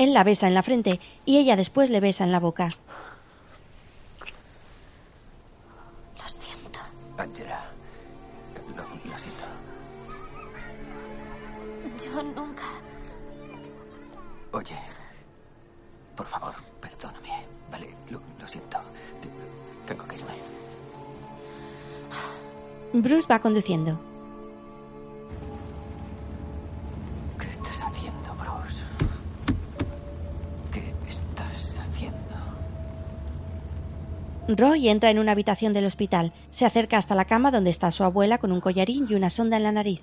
[0.00, 2.70] Él la besa en la frente y ella después le besa en la boca.
[6.18, 6.80] Lo siento.
[7.18, 7.60] Angela.
[8.74, 9.44] Lo, lo siento.
[12.02, 12.62] Yo nunca.
[14.52, 14.78] Oye.
[16.16, 17.44] Por favor, perdóname.
[17.70, 18.78] Vale, lo, lo siento.
[19.20, 19.28] Te-
[19.86, 20.32] Tengo que irme.
[22.94, 24.00] Bruce va conduciendo.
[34.56, 36.32] Roy entra en una habitación del hospital.
[36.50, 39.56] Se acerca hasta la cama donde está su abuela con un collarín y una sonda
[39.56, 40.02] en la nariz.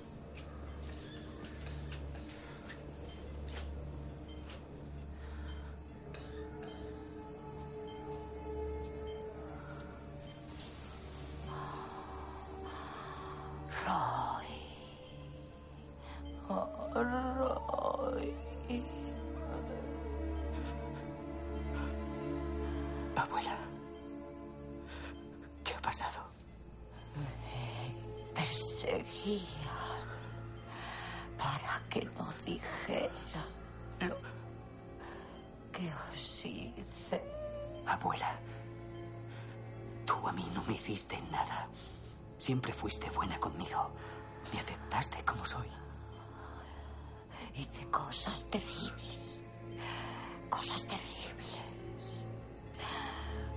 [47.58, 49.42] Hice cosas terribles.
[50.48, 51.08] Cosas terribles.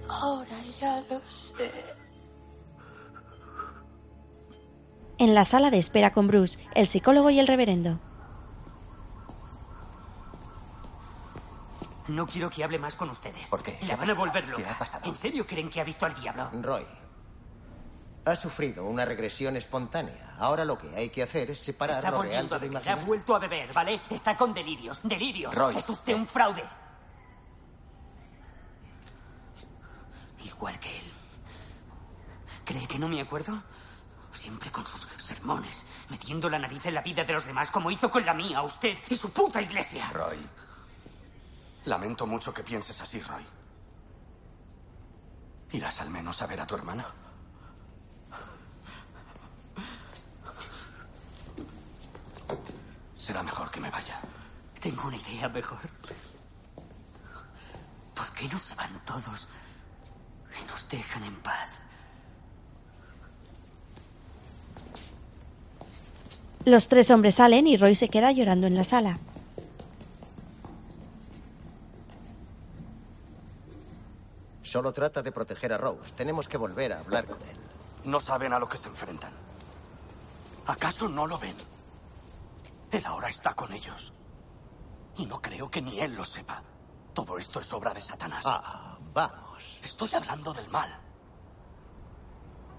[0.10, 1.72] Ahora ya lo sé.
[5.20, 8.00] En la sala de espera con Bruce, el psicólogo y el reverendo.
[12.08, 13.48] No quiero que hable más con ustedes.
[13.50, 13.78] ¿Por qué?
[13.88, 15.08] La van a volver ¿Qué ha pasado?
[15.08, 16.50] ¿En serio creen que ha visto al diablo?
[16.62, 16.86] Roy,
[18.26, 20.36] ha sufrido una regresión espontánea.
[20.38, 22.62] Ahora lo que hay que hacer es separar Está lo real volviendo de a lo
[22.62, 22.78] beber.
[22.78, 23.06] Ha imaginario.
[23.08, 24.02] vuelto a beber, ¿vale?
[24.10, 25.00] Está con delirios.
[25.04, 25.54] Delirios.
[25.56, 25.78] Roy.
[25.78, 26.64] Es usted un fraude.
[30.46, 31.12] Igual que él.
[32.66, 33.62] ¿Cree que no me acuerdo?
[34.32, 38.10] Siempre con sus sermones, metiendo la nariz en la vida de los demás como hizo
[38.10, 40.10] con la mía, usted y su puta iglesia.
[40.14, 40.38] Roy.
[41.86, 43.46] Lamento mucho que pienses así, Roy.
[45.72, 47.06] ¿Irás al menos a ver a tu hermana?
[53.22, 54.20] Será mejor que me vaya.
[54.80, 55.78] Tengo una idea mejor.
[58.16, 59.48] ¿Por qué no se van todos
[60.60, 61.70] y nos dejan en paz?
[66.66, 69.20] Los tres hombres salen y Roy se queda llorando en la sala.
[74.64, 76.16] Solo trata de proteger a Rose.
[76.16, 77.56] Tenemos que volver a hablar con él.
[78.04, 79.32] No saben a lo que se enfrentan.
[80.66, 81.56] ¿Acaso no lo ven?
[82.92, 84.14] Él ahora está con ellos.
[85.18, 86.64] Y no creo que ni él lo sepa.
[87.14, 88.44] Todo esto es obra de Satanás.
[88.46, 89.80] Ah, vamos.
[89.84, 90.90] Estoy hablando del mal.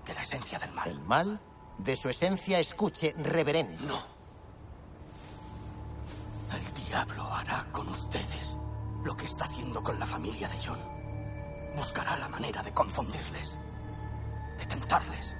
[0.05, 0.89] De la esencia del mal.
[0.89, 1.40] ¿El mal?
[1.78, 3.82] De su esencia, escuche, reverendo.
[3.86, 4.02] No.
[6.56, 8.59] El diablo hará con ustedes
[9.05, 10.80] lo que está haciendo con la familia de John.
[11.76, 13.59] Buscará la manera de confundirles,
[14.59, 15.36] de tentarles.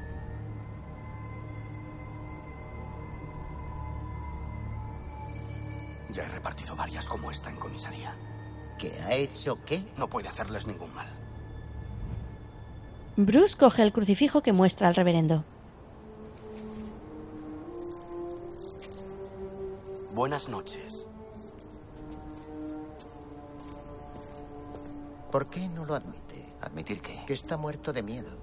[6.13, 8.15] Ya he repartido varias como esta en comisaría.
[8.79, 9.83] ¿Qué ha hecho qué?
[9.97, 11.09] No puede hacerles ningún mal.
[13.17, 15.45] Bruce coge el crucifijo que muestra al reverendo.
[20.15, 21.07] Buenas noches.
[25.31, 26.45] ¿Por qué no lo admite?
[26.61, 27.23] ¿Admitir qué?
[27.27, 28.37] Que está muerto de miedo.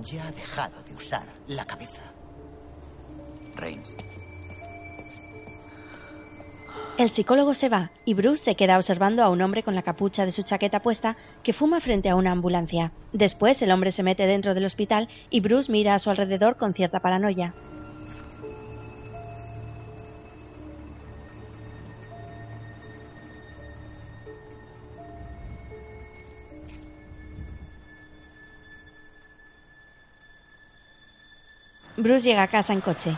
[0.00, 2.02] Ya ha dejado de usar la cabeza.
[3.54, 3.94] Reigns.
[6.96, 10.24] El psicólogo se va y Bruce se queda observando a un hombre con la capucha
[10.24, 12.92] de su chaqueta puesta que fuma frente a una ambulancia.
[13.12, 16.72] Después el hombre se mete dentro del hospital y Bruce mira a su alrededor con
[16.72, 17.54] cierta paranoia.
[31.96, 33.16] Bruce llega a casa en coche.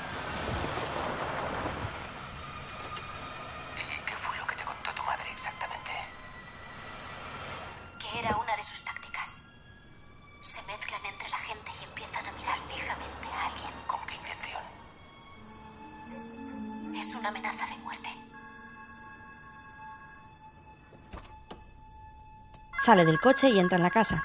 [22.87, 24.23] Sale del coche y entra en la casa.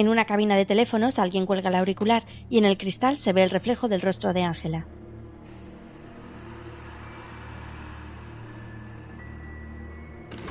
[0.00, 3.42] En una cabina de teléfonos alguien cuelga el auricular y en el cristal se ve
[3.42, 4.86] el reflejo del rostro de Ángela.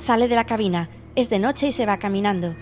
[0.02, 0.90] Sale de la cabina.
[1.16, 2.58] Es de noche y se va caminando.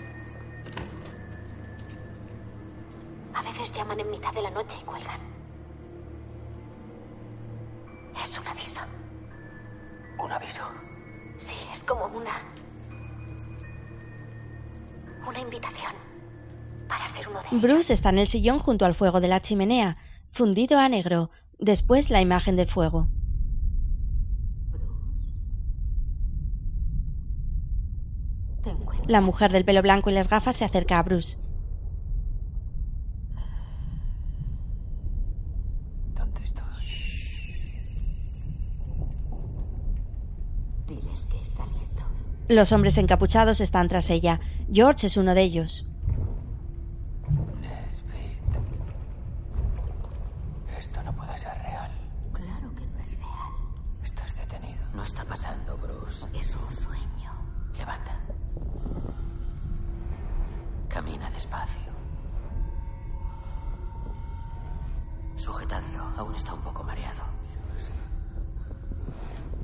[3.34, 5.35] A veces llaman en mitad de la noche y cuelgan.
[17.60, 19.96] Bruce está en el sillón junto al fuego de la chimenea,
[20.32, 21.30] fundido a negro.
[21.58, 23.08] Después la imagen del fuego.
[29.06, 31.38] La mujer del pelo blanco y las gafas se acerca a Bruce.
[36.14, 36.64] ¿Dónde estoy?
[40.88, 42.02] Diles que está listo.
[42.48, 44.40] Los hombres encapuchados están tras ella.
[44.72, 45.86] George es uno de ellos.
[66.16, 67.22] Aún está un poco mareado.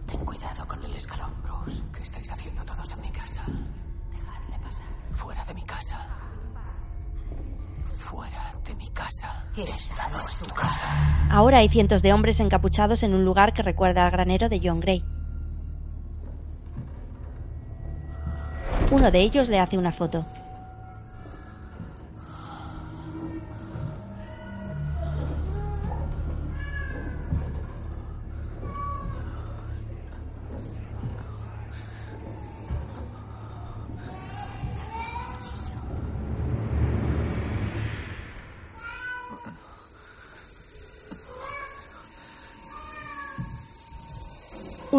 [0.07, 1.83] Ten cuidado con el escalón, Bruce.
[1.93, 3.43] ¿Qué estáis haciendo todos en mi casa?
[4.11, 4.87] Dejadle pasar.
[5.13, 6.07] Fuera de mi casa.
[7.93, 9.45] Fuera de mi casa.
[9.57, 10.87] Esta no es tu casa.
[11.31, 14.81] Ahora hay cientos de hombres encapuchados en un lugar que recuerda al granero de John
[14.81, 15.03] Gray.
[18.91, 20.27] Uno de ellos le hace una foto.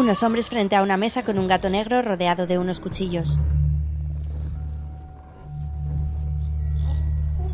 [0.04, 3.38] Unos hombres frente a una mesa con un gato negro rodeado de unos cuchillos.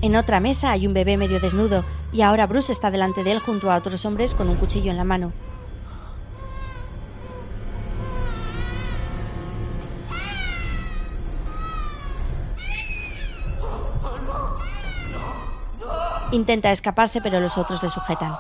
[0.03, 3.39] En otra mesa hay un bebé medio desnudo y ahora Bruce está delante de él
[3.39, 5.33] junto a otros hombres con un cuchillo en la mano.
[16.33, 18.37] Intenta escaparse pero los otros le sujetan.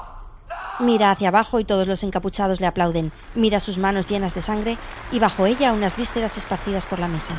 [0.81, 3.13] Mira hacia abajo y todos los encapuchados le aplauden.
[3.35, 4.79] Mira sus manos llenas de sangre
[5.13, 7.35] y bajo ella unas vísceras esparcidas por la mesa.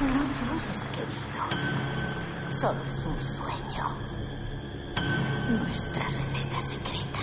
[0.00, 2.50] No llores, querido.
[2.50, 3.96] Solo es un sueño.
[5.58, 7.20] Nuestra receta secreta.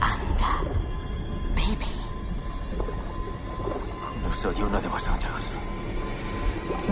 [0.00, 0.70] Anda,
[1.54, 1.86] bebe.
[4.20, 5.52] No soy uno de vosotros.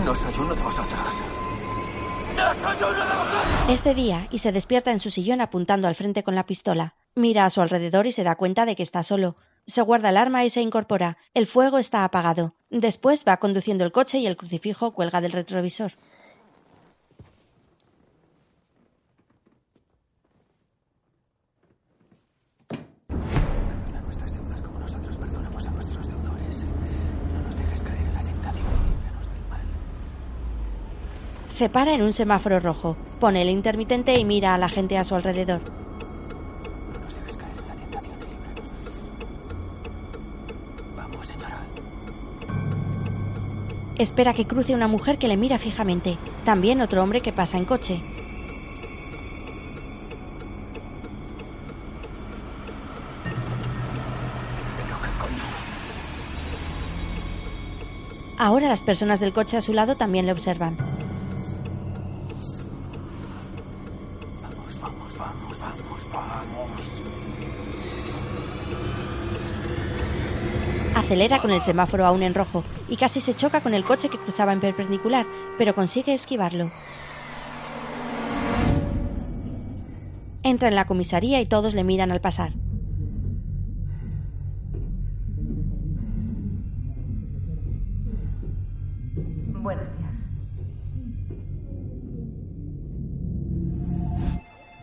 [0.05, 1.42] No soy uno de vosotros.
[3.69, 6.95] Es de día y se despierta en su sillón apuntando al frente con la pistola.
[7.15, 9.35] Mira a su alrededor y se da cuenta de que está solo.
[9.65, 11.17] Se guarda el arma y se incorpora.
[11.33, 12.53] El fuego está apagado.
[12.69, 15.93] Después va conduciendo el coche y el crucifijo cuelga del retrovisor.
[22.67, 26.65] Perdona nuestras deudas como nosotros perdonamos a nuestros deudores.
[27.33, 29.61] No nos dejes caer en la tentación y líbranos del mal.
[31.63, 35.05] Se para en un semáforo rojo, pone el intermitente y mira a la gente a
[35.05, 35.61] su alrededor.
[36.91, 38.97] No nos dejes caer en la tentación y líbranos del
[40.97, 41.07] mal.
[41.07, 41.61] Vamos, señora.
[43.97, 46.17] Espera que cruce una mujer que le mira fijamente.
[46.43, 48.01] También otro hombre que pasa en coche.
[58.37, 60.75] Ahora las personas del coche a su lado también le observan.
[71.03, 74.19] Acelera con el semáforo aún en rojo y casi se choca con el coche que
[74.23, 76.67] cruzaba en perpendicular, pero consigue esquivarlo.
[80.43, 82.51] Entra en la comisaría y todos le miran al pasar.
[89.53, 90.15] Buenos días.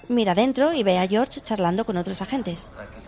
[0.08, 2.70] Mira dentro y ve a George charlando con otros agentes.
[2.90, 3.00] ¿Qué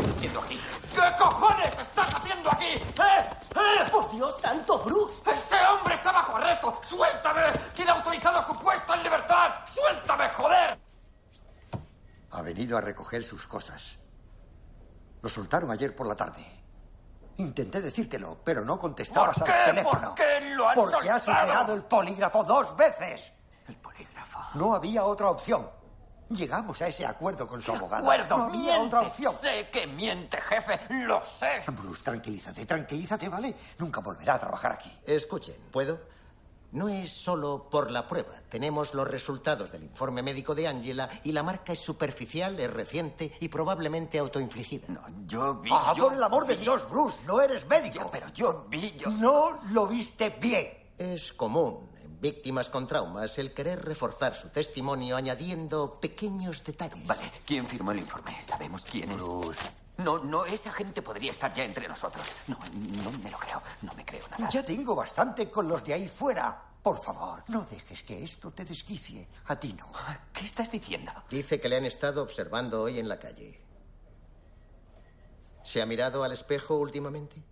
[0.00, 0.60] estás haciendo aquí?
[0.94, 2.64] ¿Qué cojones estás haciendo aquí?
[2.66, 3.30] ¿Eh?
[3.54, 3.90] ¿Eh?
[3.90, 5.22] ¡Por Dios santo, Bruce!
[5.30, 6.80] ¡Este hombre está bajo arresto!
[6.82, 7.42] ¡Suéltame!
[7.74, 9.50] ¿Quién ha autorizado su puesto en libertad?
[9.66, 10.78] ¡Suéltame, joder!
[12.32, 13.98] Ha venido a recoger sus cosas.
[15.22, 16.44] Lo soltaron ayer por la tarde.
[17.38, 20.08] Intenté decírtelo, pero no contestabas ¿Por al teléfono.
[20.08, 21.46] ¿Por qué lo han Porque has soltado?
[21.46, 23.32] superado el polígrafo dos veces.
[23.68, 24.38] El polígrafo.
[24.54, 25.68] No había otra opción.
[26.30, 28.02] Llegamos a ese acuerdo con su abogado.
[28.02, 28.80] Acuerdo, no miente.
[28.80, 29.34] otra opción.
[29.40, 30.80] Sé que miente, jefe.
[31.04, 31.62] Lo sé.
[31.68, 33.54] Bruce, tranquilízate, tranquilízate, ¿vale?
[33.78, 34.92] Nunca volverá a trabajar aquí.
[35.06, 36.00] Escuchen, ¿puedo?
[36.72, 38.34] No es solo por la prueba.
[38.50, 43.32] Tenemos los resultados del informe médico de Angela y la marca es superficial, es reciente
[43.40, 44.88] y probablemente autoinfligida.
[44.88, 45.70] No, yo vi.
[45.72, 48.08] Ah, yo por el amor de Dios, Bruce, no eres médico.
[48.10, 49.10] pero yo vi, yo...
[49.10, 50.68] No lo viste bien.
[50.98, 51.88] Es común
[52.20, 57.06] víctimas con traumas el querer reforzar su testimonio añadiendo pequeños detalles.
[57.06, 58.38] Vale, ¿quién firmó el informe?
[58.40, 59.22] ¿Sabemos quién es?
[59.98, 62.24] No, no, esa gente podría estar ya entre nosotros.
[62.48, 62.58] No,
[63.02, 63.62] no me lo creo.
[63.82, 64.48] No me creo nada.
[64.50, 66.62] Ya tengo bastante con los de ahí fuera.
[66.82, 69.26] Por favor, no dejes que esto te desquicie.
[69.46, 69.90] A ti no.
[70.32, 71.12] ¿Qué estás diciendo?
[71.30, 73.60] Dice que le han estado observando hoy en la calle.
[75.64, 77.42] ¿Se ha mirado al espejo últimamente?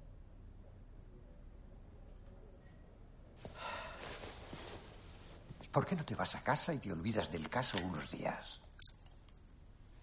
[5.74, 8.60] ¿Por qué no te vas a casa y te olvidas del caso unos días?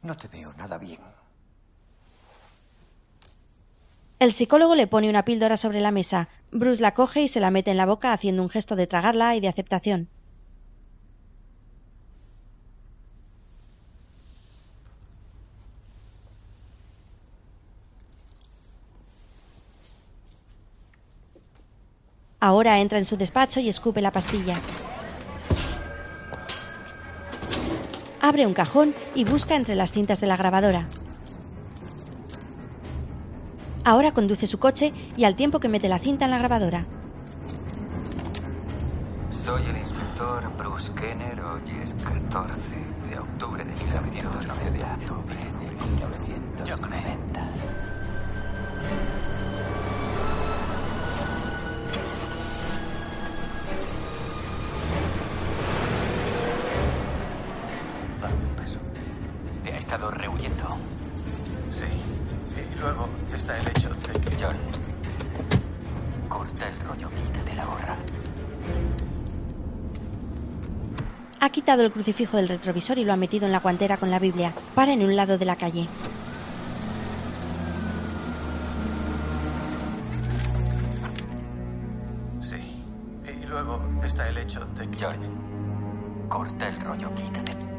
[0.01, 0.99] No te veo nada bien.
[4.19, 6.27] El psicólogo le pone una píldora sobre la mesa.
[6.51, 9.33] Bruce la coge y se la mete en la boca haciendo un gesto de tragarla
[9.37, 10.09] y de aceptación.
[22.41, 24.59] Ahora entra en su despacho y escupe la pastilla.
[28.21, 30.87] Abre un cajón y busca entre las cintas de la grabadora.
[33.83, 36.85] Ahora conduce su coche y al tiempo que mete la cinta en la grabadora.
[39.31, 41.41] Soy el inspector Bruce Kenner.
[41.41, 42.53] Hoy es 14
[43.09, 44.71] de octubre de 1990.
[44.71, 45.71] de octubre de
[59.91, 60.77] estado rehuyendo.
[61.69, 61.83] Sí.
[62.55, 64.41] Y luego está el hecho de que...
[64.41, 64.55] John,
[66.29, 67.97] corta el rollo, quítate la gorra.
[71.41, 74.19] Ha quitado el crucifijo del retrovisor y lo ha metido en la guantera con la
[74.19, 74.53] Biblia.
[74.75, 75.87] Para en un lado de la calle.
[82.39, 82.81] Sí.
[83.27, 85.03] Y luego está el hecho de que...
[85.03, 87.70] John, corta el rollo, quítate.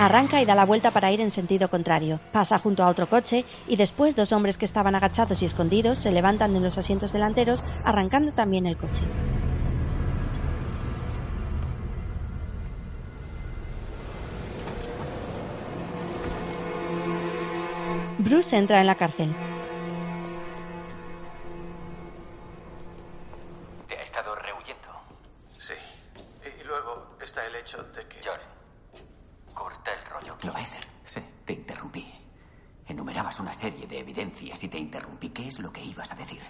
[0.00, 2.20] Arranca y da la vuelta para ir en sentido contrario.
[2.30, 6.12] Pasa junto a otro coche y después dos hombres que estaban agachados y escondidos se
[6.12, 9.02] levantan de los asientos delanteros, arrancando también el coche.
[18.18, 19.34] Bruce entra en la cárcel.
[30.48, 30.78] ¿Lo ves?
[31.04, 31.20] Sí.
[31.44, 32.10] Te interrumpí.
[32.86, 35.28] Enumerabas una serie de evidencias y te interrumpí.
[35.28, 36.40] ¿Qué es lo que ibas a decir?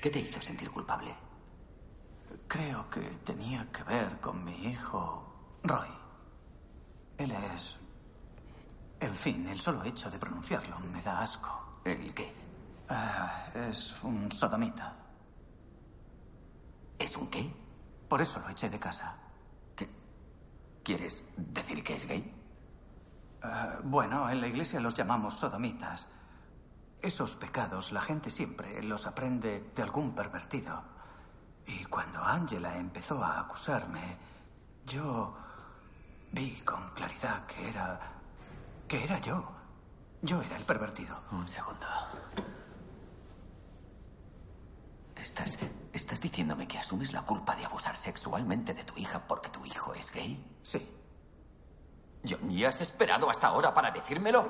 [0.00, 1.12] ¿Qué te hizo sentir culpable?
[2.46, 5.88] Creo que tenía que ver con mi hijo Roy.
[7.18, 7.76] Él es...
[9.00, 11.80] En fin, el solo hecho de pronunciarlo me da asco.
[11.84, 12.32] ¿El qué?
[12.88, 14.94] Ah, es un sodomita.
[17.00, 17.52] ¿Es un qué?
[18.08, 19.16] Por eso lo eché de casa.
[20.84, 22.39] ¿Quieres decir que es gay?
[23.42, 26.06] Ah, bueno, en la iglesia los llamamos sodomitas.
[27.00, 30.82] Esos pecados la gente siempre los aprende de algún pervertido.
[31.66, 34.18] Y cuando Angela empezó a acusarme,
[34.84, 35.34] yo
[36.32, 37.98] vi con claridad que era.
[38.86, 39.44] que era yo.
[40.22, 41.18] Yo era el pervertido.
[41.32, 41.86] Un segundo.
[45.16, 45.58] ¿Estás,
[45.92, 49.94] ¿Estás diciéndome que asumes la culpa de abusar sexualmente de tu hija porque tu hijo
[49.94, 50.58] es gay?
[50.62, 50.99] Sí.
[52.28, 54.40] John, ¿y has esperado hasta ahora para decírmelo?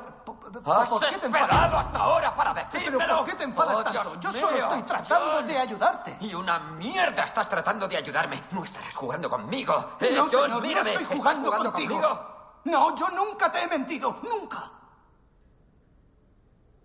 [0.66, 2.98] ¿Has ¿Por qué te esperado hasta ahora para decírmelo?
[2.98, 4.10] ¿Pero por qué te enfadas Oh, tanto?
[4.16, 5.47] Dios Yo solo estoy tratando John.
[5.47, 6.16] de ayudarte.
[6.20, 8.42] Y una mierda estás tratando de ayudarme.
[8.51, 9.97] No estarás jugando conmigo.
[10.01, 10.94] Eh, no, John, señor, mírame.
[10.94, 12.60] no estoy ¿estás jugando, contigo.
[12.64, 14.18] No, yo nunca te he mentido.
[14.22, 14.72] Nunca.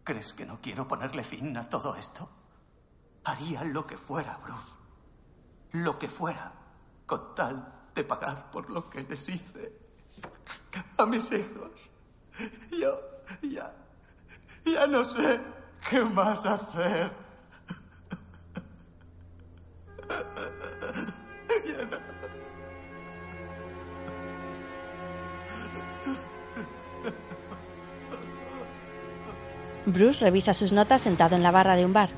[0.03, 2.29] ¿Crees que no quiero ponerle fin a todo esto?
[3.23, 4.75] Haría lo que fuera, Bruce.
[5.71, 6.51] Lo que fuera.
[7.07, 9.84] Con tal de pagar por lo que les hice
[10.97, 11.71] a mis hijos.
[12.71, 12.99] Yo
[13.41, 13.73] ya.
[14.65, 15.39] Ya no sé
[15.89, 17.11] qué más hacer.
[21.65, 21.99] Ya no-
[29.85, 32.09] Bruce revisa sus notas sentado en la barra de un bar.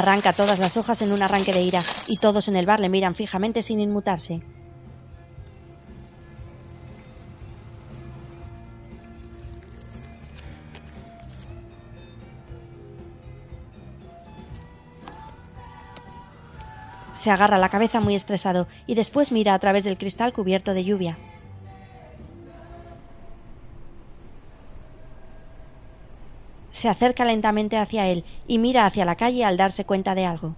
[0.00, 2.88] Arranca todas las hojas en un arranque de ira y todos en el bar le
[2.88, 4.40] miran fijamente sin inmutarse.
[17.14, 20.82] Se agarra la cabeza muy estresado y después mira a través del cristal cubierto de
[20.82, 21.18] lluvia.
[26.80, 30.56] Se acerca lentamente hacia él y mira hacia la calle al darse cuenta de algo.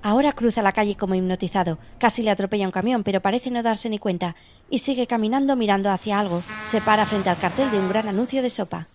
[0.00, 3.90] Ahora cruza la calle como hipnotizado, casi le atropella un camión, pero parece no darse
[3.90, 4.36] ni cuenta,
[4.70, 6.40] y sigue caminando mirando hacia algo.
[6.62, 8.86] Se para frente al cartel de un gran anuncio de sopa.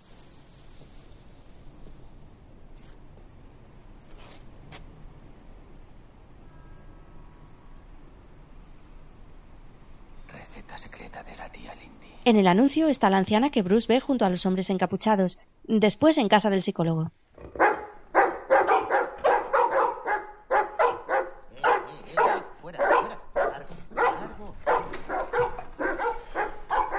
[10.32, 12.09] Receta secreta de la tía Lindy.
[12.26, 16.18] En el anuncio está la anciana que Bruce ve junto a los hombres encapuchados, después
[16.18, 17.12] en casa del psicólogo.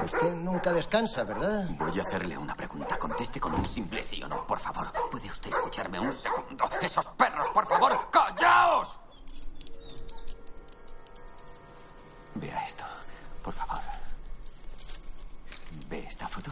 [0.04, 1.68] Usted nunca descansa, ¿verdad?
[1.78, 2.98] Voy a hacerle una pregunta.
[2.98, 4.88] Conteste con un simple sí o no, por favor.
[5.10, 6.64] ¿Puede usted escucharme un segundo?
[6.82, 7.92] ¡Esos perros, por favor!
[8.10, 9.00] ¡Callaos!
[12.34, 12.84] Vea esto,
[13.44, 13.80] por favor.
[15.88, 16.50] ¿Ve esta foto?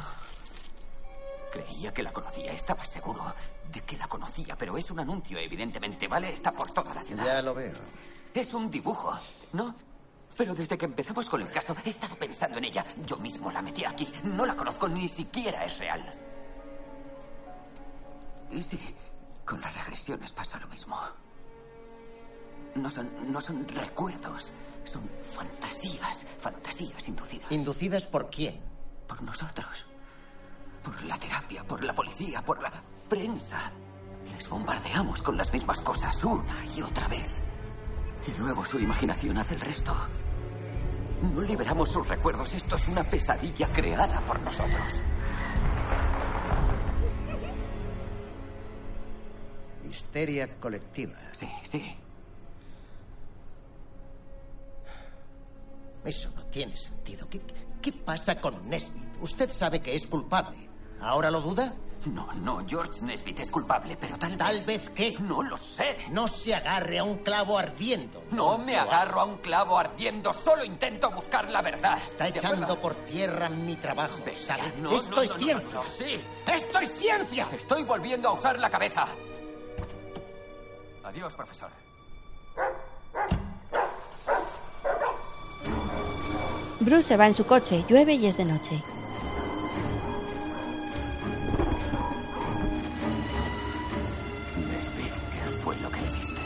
[1.51, 3.35] Creía que la conocía, estaba seguro
[3.73, 6.33] de que la conocía, pero es un anuncio, evidentemente, ¿vale?
[6.33, 7.25] Está por toda la ciudad.
[7.25, 7.73] Ya lo veo.
[8.35, 9.19] Es un dibujo,
[9.53, 9.75] ¿no?
[10.37, 12.85] Pero desde que empezamos con el caso, he estado pensando en ella.
[13.05, 14.09] Yo mismo la metí aquí.
[14.23, 16.13] No la conozco, ni siquiera es real.
[18.51, 18.79] Y sí,
[19.45, 20.97] con las regresiones pasa lo mismo.
[22.75, 24.53] No son, no son recuerdos,
[24.85, 27.51] son fantasías, fantasías inducidas.
[27.51, 28.61] ¿Inducidas por quién?
[29.09, 29.87] Por nosotros.
[30.85, 32.71] Por la terapia, por la policía, por la
[33.09, 33.73] prensa.
[34.33, 37.43] Les bombardeamos con las mismas cosas una y otra vez.
[38.27, 39.97] Y luego su imaginación hace el resto.
[41.23, 42.55] No liberamos sus recuerdos.
[42.55, 45.01] Esto es una pesadilla creada por nosotros.
[49.91, 51.19] Histeria colectiva.
[51.33, 51.97] Sí, sí.
[56.05, 57.29] Eso no tiene sentido.
[57.29, 57.41] ¿Qué,
[57.81, 59.09] qué pasa con Nesbitt?
[59.21, 60.69] Usted sabe que es culpable.
[61.01, 61.75] ¿Ahora lo duda?
[62.07, 64.39] No, no, George Nesbitt es culpable, pero tal vez...
[64.39, 65.17] ¿Tal vez qué?
[65.21, 65.99] No lo sé.
[66.11, 68.23] No se agarre a un clavo ardiendo.
[68.31, 71.99] No me agarro a un clavo ardiendo, solo intento buscar la verdad.
[71.99, 74.73] Está ¿De echando por tierra mi trabajo, ¿sabe?
[74.81, 75.81] No, Esto no, es no, ciencia.
[75.87, 76.25] sí.
[76.47, 77.49] ¡Esto es ciencia!
[77.53, 79.09] Estoy volviendo a usar la cabeza.
[81.03, 81.71] Adiós, profesor.
[86.89, 88.83] Bruce se va en su coche, llueve y es de noche.
[95.31, 96.41] ¿qué fue lo que hiciste?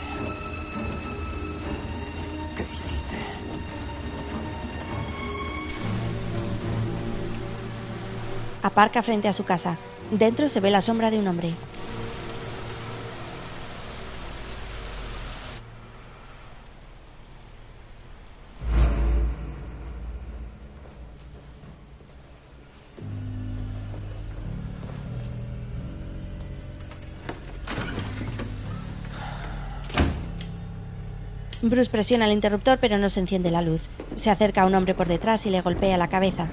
[2.57, 3.15] ¿Qué hiciste?
[8.63, 9.77] Aparca frente a su casa.
[10.11, 11.53] Dentro se ve la sombra de un hombre.
[31.73, 33.81] Bruce presiona el interruptor pero no se enciende la luz.
[34.15, 36.47] Se acerca a un hombre por detrás y le golpea la cabeza.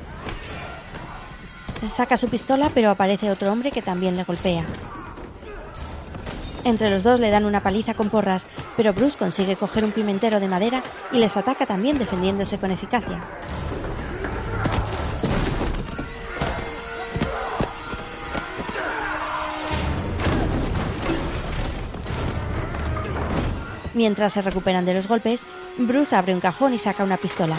[1.87, 4.65] saca su pistola, pero aparece otro hombre que también le golpea.
[6.65, 10.41] Entre los dos le dan una paliza con porras, pero Bruce consigue coger un pimentero
[10.41, 10.83] de madera
[11.13, 13.21] y les ataca también defendiéndose con eficacia.
[24.01, 25.43] Mientras se recuperan de los golpes,
[25.77, 27.59] Bruce abre un cajón y saca una pistola.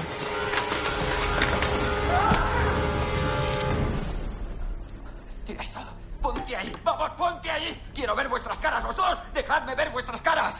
[5.46, 5.80] Tira eso.
[6.20, 6.74] Ponte ahí.
[6.84, 7.80] Vamos, ponte ahí.
[7.94, 9.22] Quiero ver vuestras caras, los dos.
[9.36, 10.56] Dejadme ver vuestras caras.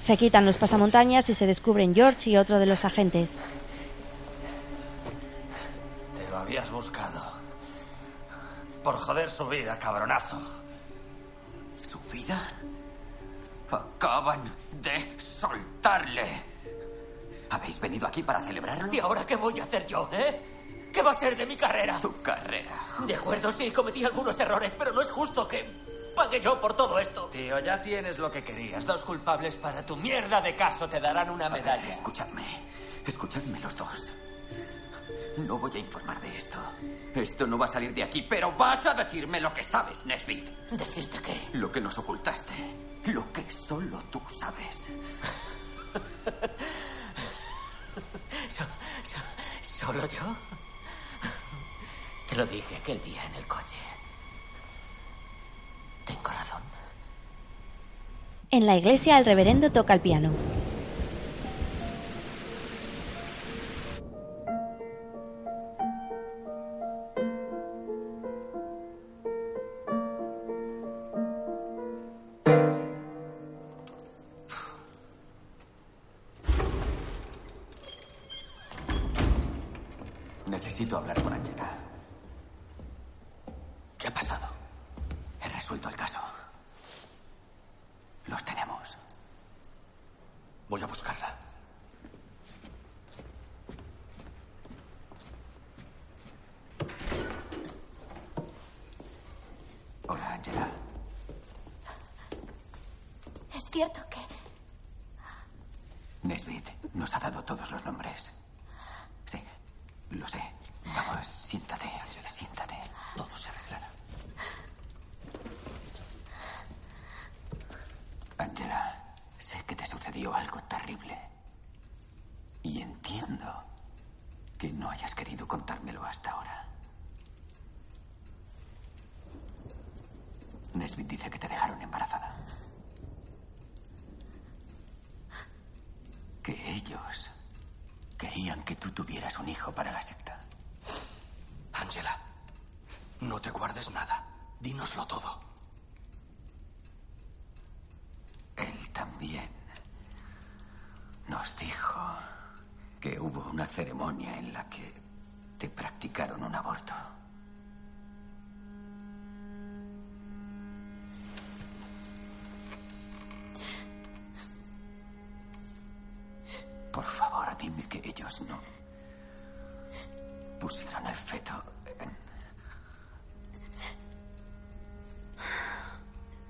[0.00, 3.32] Se quitan los pasamontañas y se descubren George y otro de los agentes.
[6.16, 7.22] Te lo habías buscado.
[8.82, 10.40] Por joder su vida, cabronazo.
[11.82, 12.40] ¿Su vida?
[13.74, 14.42] Acaban
[14.80, 16.24] de soltarle.
[17.50, 18.92] ¿Habéis venido aquí para celebrarlo?
[18.92, 20.90] ¿Y ahora qué voy a hacer yo, eh?
[20.92, 21.98] ¿Qué va a ser de mi carrera?
[22.00, 22.86] Tu carrera.
[23.06, 25.68] De acuerdo, sí, cometí algunos errores, pero no es justo que
[26.14, 27.26] pague yo por todo esto.
[27.26, 28.86] Tío, ya tienes lo que querías.
[28.86, 31.82] Dos culpables para tu mierda de caso te darán una medalla.
[31.82, 32.44] Ver, escuchadme.
[33.04, 34.12] Escuchadme los dos.
[35.38, 36.58] No voy a informar de esto.
[37.14, 40.48] Esto no va a salir de aquí, pero vas a decirme lo que sabes, Nesbit.
[40.70, 41.58] ¿Decirte qué?
[41.58, 42.52] Lo que nos ocultaste.
[43.06, 44.88] Lo que solo tú sabes.
[48.48, 48.64] So-
[49.02, 50.34] so- ¿Solo yo?
[52.28, 53.76] Te lo dije aquel día en el coche.
[56.06, 56.62] Tengo razón.
[58.50, 60.30] En la iglesia el reverendo toca el piano.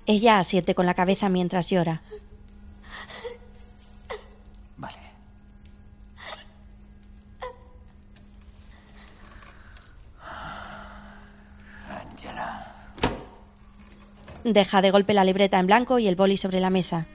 [0.05, 2.01] Ella asiente con la cabeza mientras llora.
[4.77, 4.97] Vale.
[11.89, 12.71] Angela.
[14.43, 17.07] Deja de golpe la libreta en blanco y el boli sobre la mesa.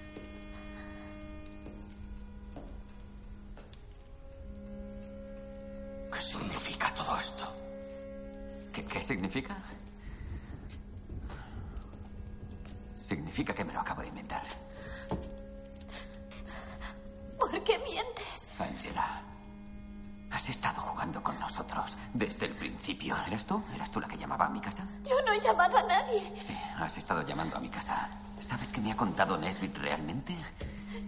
[25.41, 26.21] He llamado a nadie.
[26.41, 28.09] Sí, has estado llamando a mi casa.
[28.39, 30.37] ¿Sabes qué me ha contado Nesbit realmente?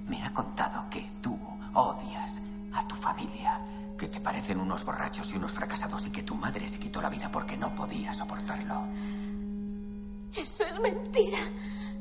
[0.06, 1.38] Me ha contado que tú
[1.74, 2.42] odias
[2.74, 3.60] a tu familia,
[3.98, 7.08] que te parecen unos borrachos y unos fracasados y que tu madre se quitó la
[7.08, 8.86] vida porque no podía soportarlo.
[10.34, 11.38] Eso es mentira.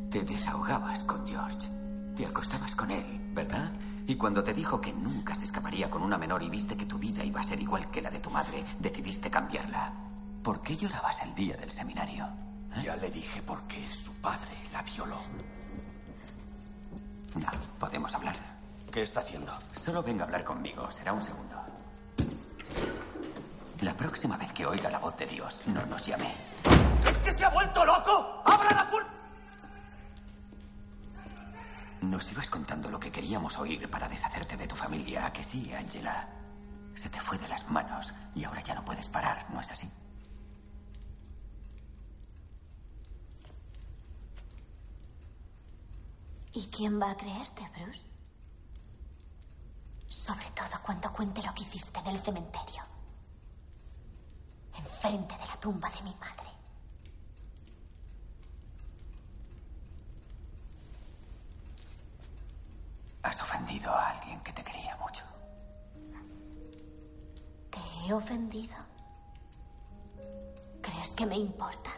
[0.09, 1.67] Te desahogabas con George.
[2.15, 3.71] Te acostabas con él, ¿verdad?
[4.07, 6.97] Y cuando te dijo que nunca se escaparía con una menor y viste que tu
[6.97, 10.10] vida iba a ser igual que la de tu madre, decidiste cambiarla.
[10.43, 12.27] ¿Por qué llorabas el día del seminario?
[12.83, 15.19] Ya le dije por qué su padre la violó.
[17.35, 17.47] No,
[17.79, 18.35] podemos hablar.
[18.91, 19.53] ¿Qué está haciendo?
[19.71, 20.89] Solo venga a hablar conmigo.
[20.89, 21.57] Será un segundo.
[23.81, 26.33] La próxima vez que oiga la voz de Dios, no nos llame.
[27.07, 28.41] ¿Es que se ha vuelto loco?
[28.45, 29.11] ¡Abra la puerta!
[32.01, 35.27] Nos ibas contando lo que queríamos oír para deshacerte de tu familia.
[35.27, 36.27] ¿A que sí, Angela?
[36.95, 39.89] Se te fue de las manos y ahora ya no puedes parar, ¿no es así?
[46.53, 48.05] ¿Y quién va a creerte, Bruce?
[50.07, 52.83] Sobre todo cuando cuente lo que hiciste en el cementerio.
[54.77, 56.51] Enfrente de la tumba de mi madre.
[63.23, 65.23] Has ofendido a alguien que te quería mucho.
[67.69, 68.75] ¿Te he ofendido?
[70.81, 71.91] ¿Crees que me importa?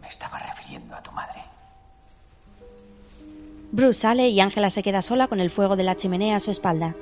[0.00, 1.55] Me estaba refiriendo a tu madre.
[3.72, 6.50] Bruce sale y Ángela se queda sola con el fuego de la chimenea a su
[6.50, 6.94] espalda.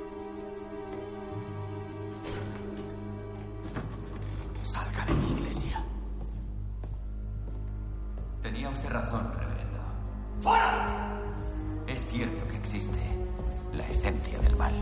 [4.63, 5.83] Salga de mi iglesia.
[8.41, 9.79] Tenía usted razón, reverendo.
[10.41, 11.21] ¡Fuera!
[11.87, 12.99] Es cierto que existe
[13.73, 14.73] la esencia del mal.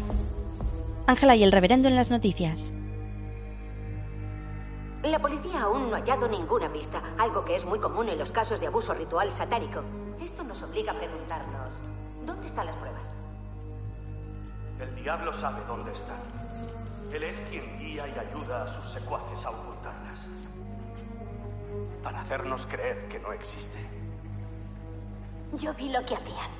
[1.05, 2.72] Ángela y el reverendo en las noticias.
[5.03, 8.31] La policía aún no ha hallado ninguna pista, algo que es muy común en los
[8.31, 9.81] casos de abuso ritual satánico.
[10.21, 11.71] Esto nos obliga a preguntarnos,
[12.25, 13.09] ¿dónde están las pruebas?
[14.80, 16.21] El diablo sabe dónde están.
[17.11, 20.19] Él es quien guía y ayuda a sus secuaces a ocultarlas.
[22.01, 23.77] Para hacernos creer que no existe.
[25.55, 26.51] Yo vi lo que hacían.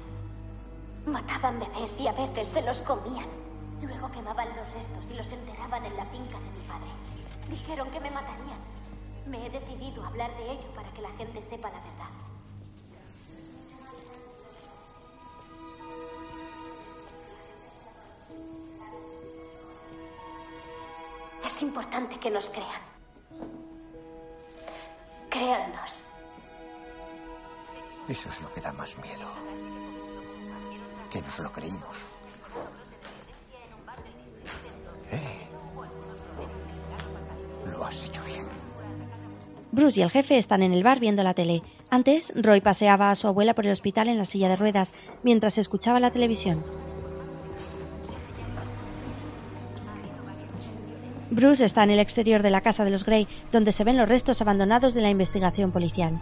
[1.06, 3.30] Mataban bebés y a veces se los comían.
[3.82, 7.03] Luego quemaban los restos y los enterraban en la finca de mi padre.
[7.50, 8.60] Dijeron que me matarían.
[9.28, 12.10] Me he decidido a hablar de ello para que la gente sepa la verdad.
[21.46, 22.82] Es importante que nos crean.
[25.30, 26.04] Créannos.
[28.08, 29.28] Eso es lo que da más miedo.
[31.10, 32.06] Que nos lo creímos.
[35.12, 35.53] Eh.
[39.72, 41.64] Bruce y el jefe están en el bar viendo la tele.
[41.90, 44.94] Antes, Roy paseaba a su abuela por el hospital en la silla de ruedas
[45.24, 46.64] mientras escuchaba la televisión.
[51.32, 54.08] Bruce está en el exterior de la casa de los Grey, donde se ven los
[54.08, 56.22] restos abandonados de la investigación policial.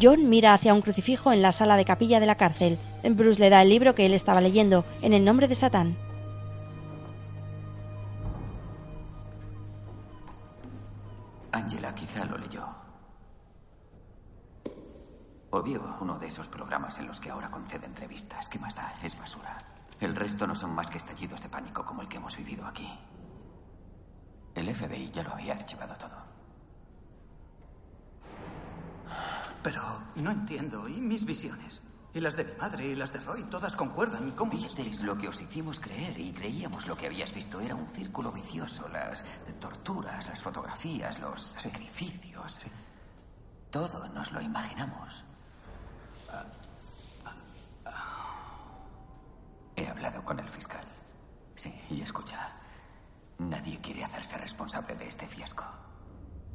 [0.00, 2.78] John mira hacia un crucifijo en la sala de capilla de la cárcel.
[3.02, 5.96] Bruce le da el libro que él estaba leyendo, en el nombre de Satán.
[11.52, 12.66] Angela quizá lo leyó.
[15.50, 18.48] Odio uno de esos programas en los que ahora concede entrevistas.
[18.48, 18.98] ¿Qué más da?
[19.02, 19.56] Es basura.
[20.00, 22.88] El resto no son más que estallidos de pánico como el que hemos vivido aquí.
[24.54, 26.25] El FBI ya lo había archivado todo.
[29.62, 29.82] Pero
[30.16, 30.88] no entiendo.
[30.88, 31.82] ¿Y mis visiones?
[32.14, 34.30] Y las de mi madre y las de Roy, todas concuerdan.
[34.30, 34.52] ¿Cómo?
[34.52, 38.32] Visteis lo que os hicimos creer y creíamos lo que habías visto era un círculo
[38.32, 38.88] vicioso.
[38.88, 39.22] Las
[39.60, 42.60] torturas, las fotografías, los sacrificios.
[43.70, 45.24] Todo nos lo imaginamos.
[49.76, 50.86] He hablado con el fiscal.
[51.54, 52.56] Sí, y escucha.
[53.38, 55.64] Nadie quiere hacerse responsable de este fiasco.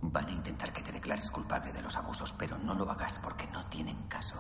[0.02, 3.48] Van a intentar que te declares culpable de los abusos, pero no lo hagas porque
[3.48, 4.36] no tienen caso.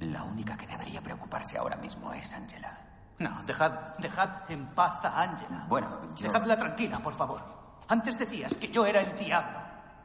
[0.00, 2.78] La única que debería preocuparse ahora mismo es Angela.
[3.18, 5.66] No, dejad, dejad en paz a Angela.
[5.68, 6.26] Bueno, yo...
[6.26, 7.42] Dejadla tranquila, por favor.
[7.88, 9.58] Antes decías que yo era el diablo.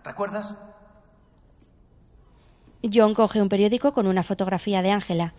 [0.03, 0.55] ¿Recuerdas?
[2.83, 5.33] John coge un periódico con una fotografía de Angela.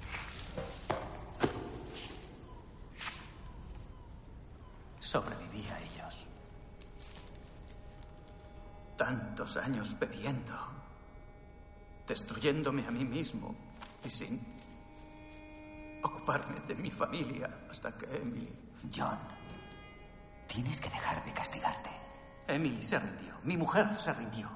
[5.01, 5.42] Sobreviví
[9.03, 10.55] Tantos años bebiendo,
[12.07, 13.53] destruyéndome a mí mismo
[14.05, 14.41] y sin
[16.05, 18.57] ocuparme de mi familia hasta que Emily...
[18.95, 19.19] John,
[20.47, 21.91] tienes que dejar de castigarte.
[22.47, 23.35] Emily se rindió.
[23.43, 24.49] Mi mujer se rindió.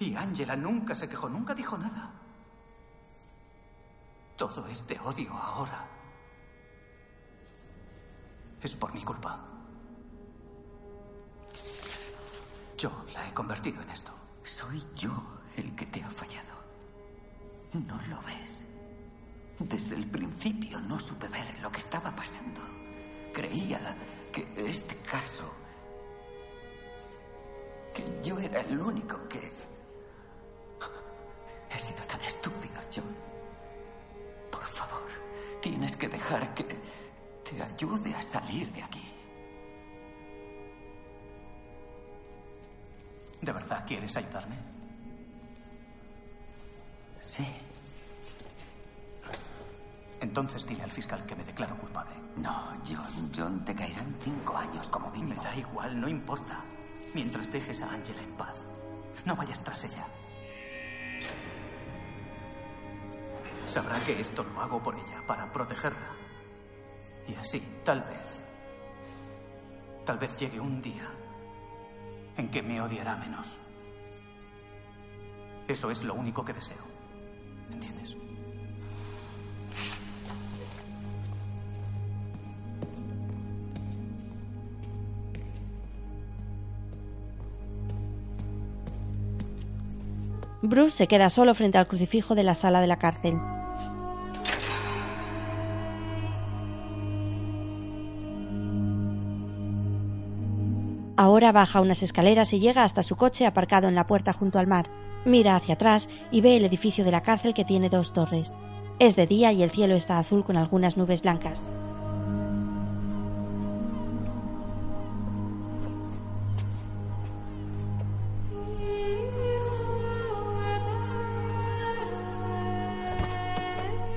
[0.00, 2.10] Y Angela nunca se quejó, nunca dijo nada.
[4.36, 5.86] Todo este odio ahora
[8.60, 9.57] es por mi culpa.
[12.78, 14.12] Yo la he convertido en esto.
[14.44, 15.10] Soy yo
[15.56, 16.54] el que te ha fallado.
[17.72, 18.64] ¿No lo ves?
[19.58, 22.60] Desde el principio no supe ver lo que estaba pasando.
[23.32, 23.96] Creía
[24.32, 25.52] que este caso...
[27.92, 29.50] que yo era el único que...
[31.70, 33.12] he sido tan estúpido, John.
[34.52, 35.04] Por favor,
[35.60, 36.64] tienes que dejar que
[37.42, 39.17] te ayude a salir de aquí.
[43.40, 44.56] ¿De verdad quieres ayudarme?
[47.22, 47.46] Sí.
[50.20, 52.14] Entonces dile al fiscal que me declaro culpable.
[52.36, 55.40] No, John, John, te caerán cinco años como mínimo.
[55.40, 56.64] Me da igual, no importa.
[57.14, 58.54] Mientras dejes a Angela en paz.
[59.24, 60.06] No vayas tras ella.
[63.66, 66.16] Sabrá que esto lo hago por ella, para protegerla.
[67.28, 68.44] Y así, tal vez,
[70.06, 71.08] tal vez llegue un día
[72.38, 73.58] en que me odiará menos.
[75.66, 76.76] Eso es lo único que deseo.
[77.70, 78.16] ¿Entiendes?
[90.62, 93.38] Bruce se queda solo frente al crucifijo de la sala de la cárcel.
[101.38, 104.66] Ahora baja unas escaleras y llega hasta su coche aparcado en la puerta junto al
[104.66, 104.88] mar.
[105.24, 108.58] Mira hacia atrás y ve el edificio de la cárcel que tiene dos torres.
[108.98, 111.60] Es de día y el cielo está azul con algunas nubes blancas.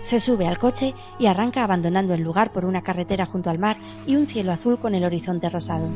[0.01, 3.77] Se sube al coche y arranca abandonando el lugar por una carretera junto al mar
[4.07, 5.87] y un cielo azul con el horizonte rosado.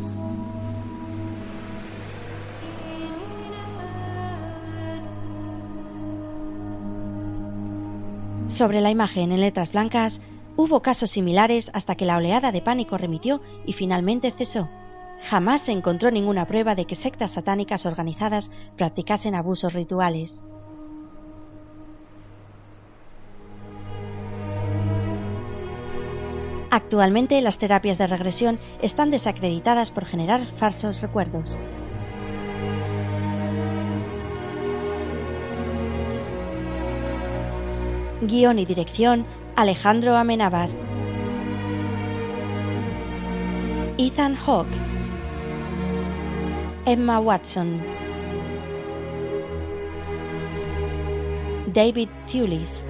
[8.56, 10.22] Sobre la imagen en letras blancas,
[10.56, 14.70] hubo casos similares hasta que la oleada de pánico remitió y finalmente cesó.
[15.24, 20.42] Jamás se encontró ninguna prueba de que sectas satánicas organizadas practicasen abusos rituales.
[26.72, 31.58] Actualmente las terapias de regresión están desacreditadas por generar falsos recuerdos.
[38.22, 39.26] Guión y dirección
[39.58, 40.70] Alejandro Amenábar.
[43.98, 44.72] Ethan Hawke.
[46.86, 47.82] Emma Watson.
[51.74, 52.86] David Tulis.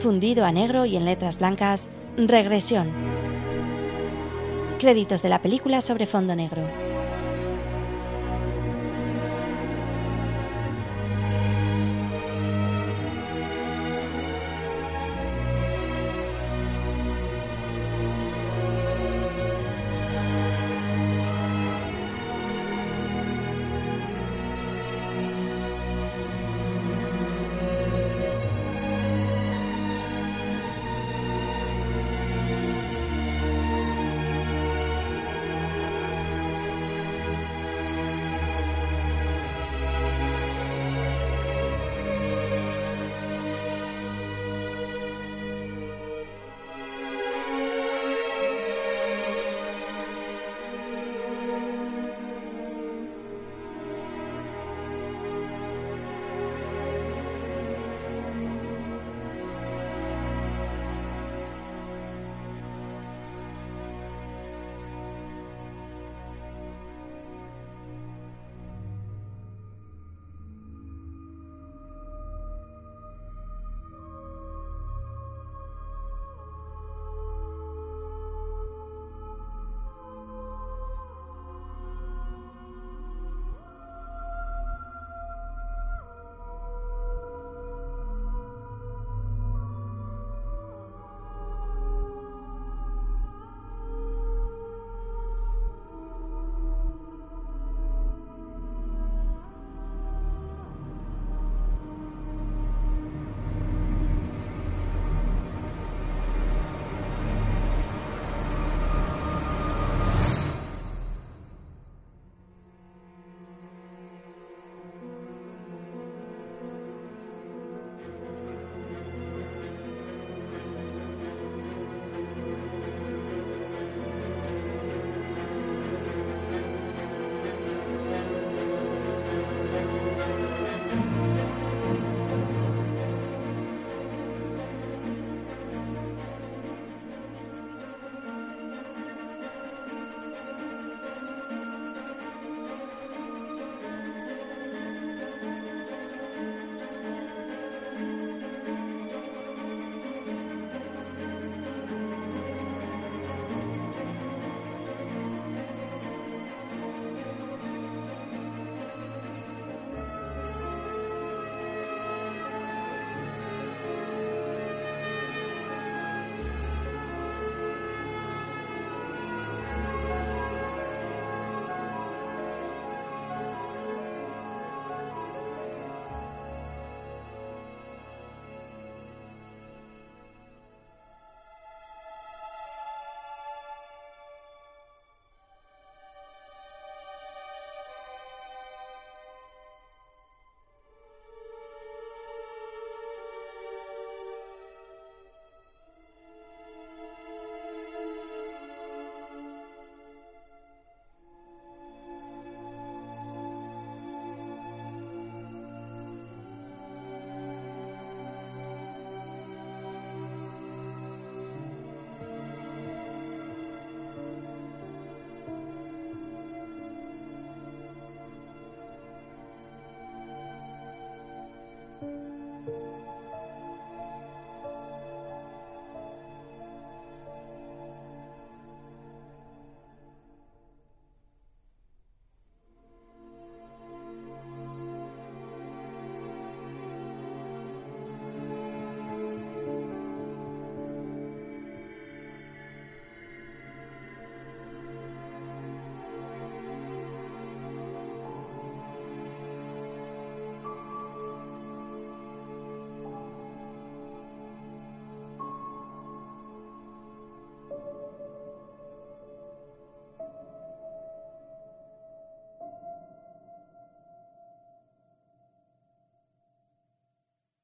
[0.00, 2.90] Fundido a negro y en letras blancas, Regresión.
[4.78, 6.62] Créditos de la película sobre fondo negro.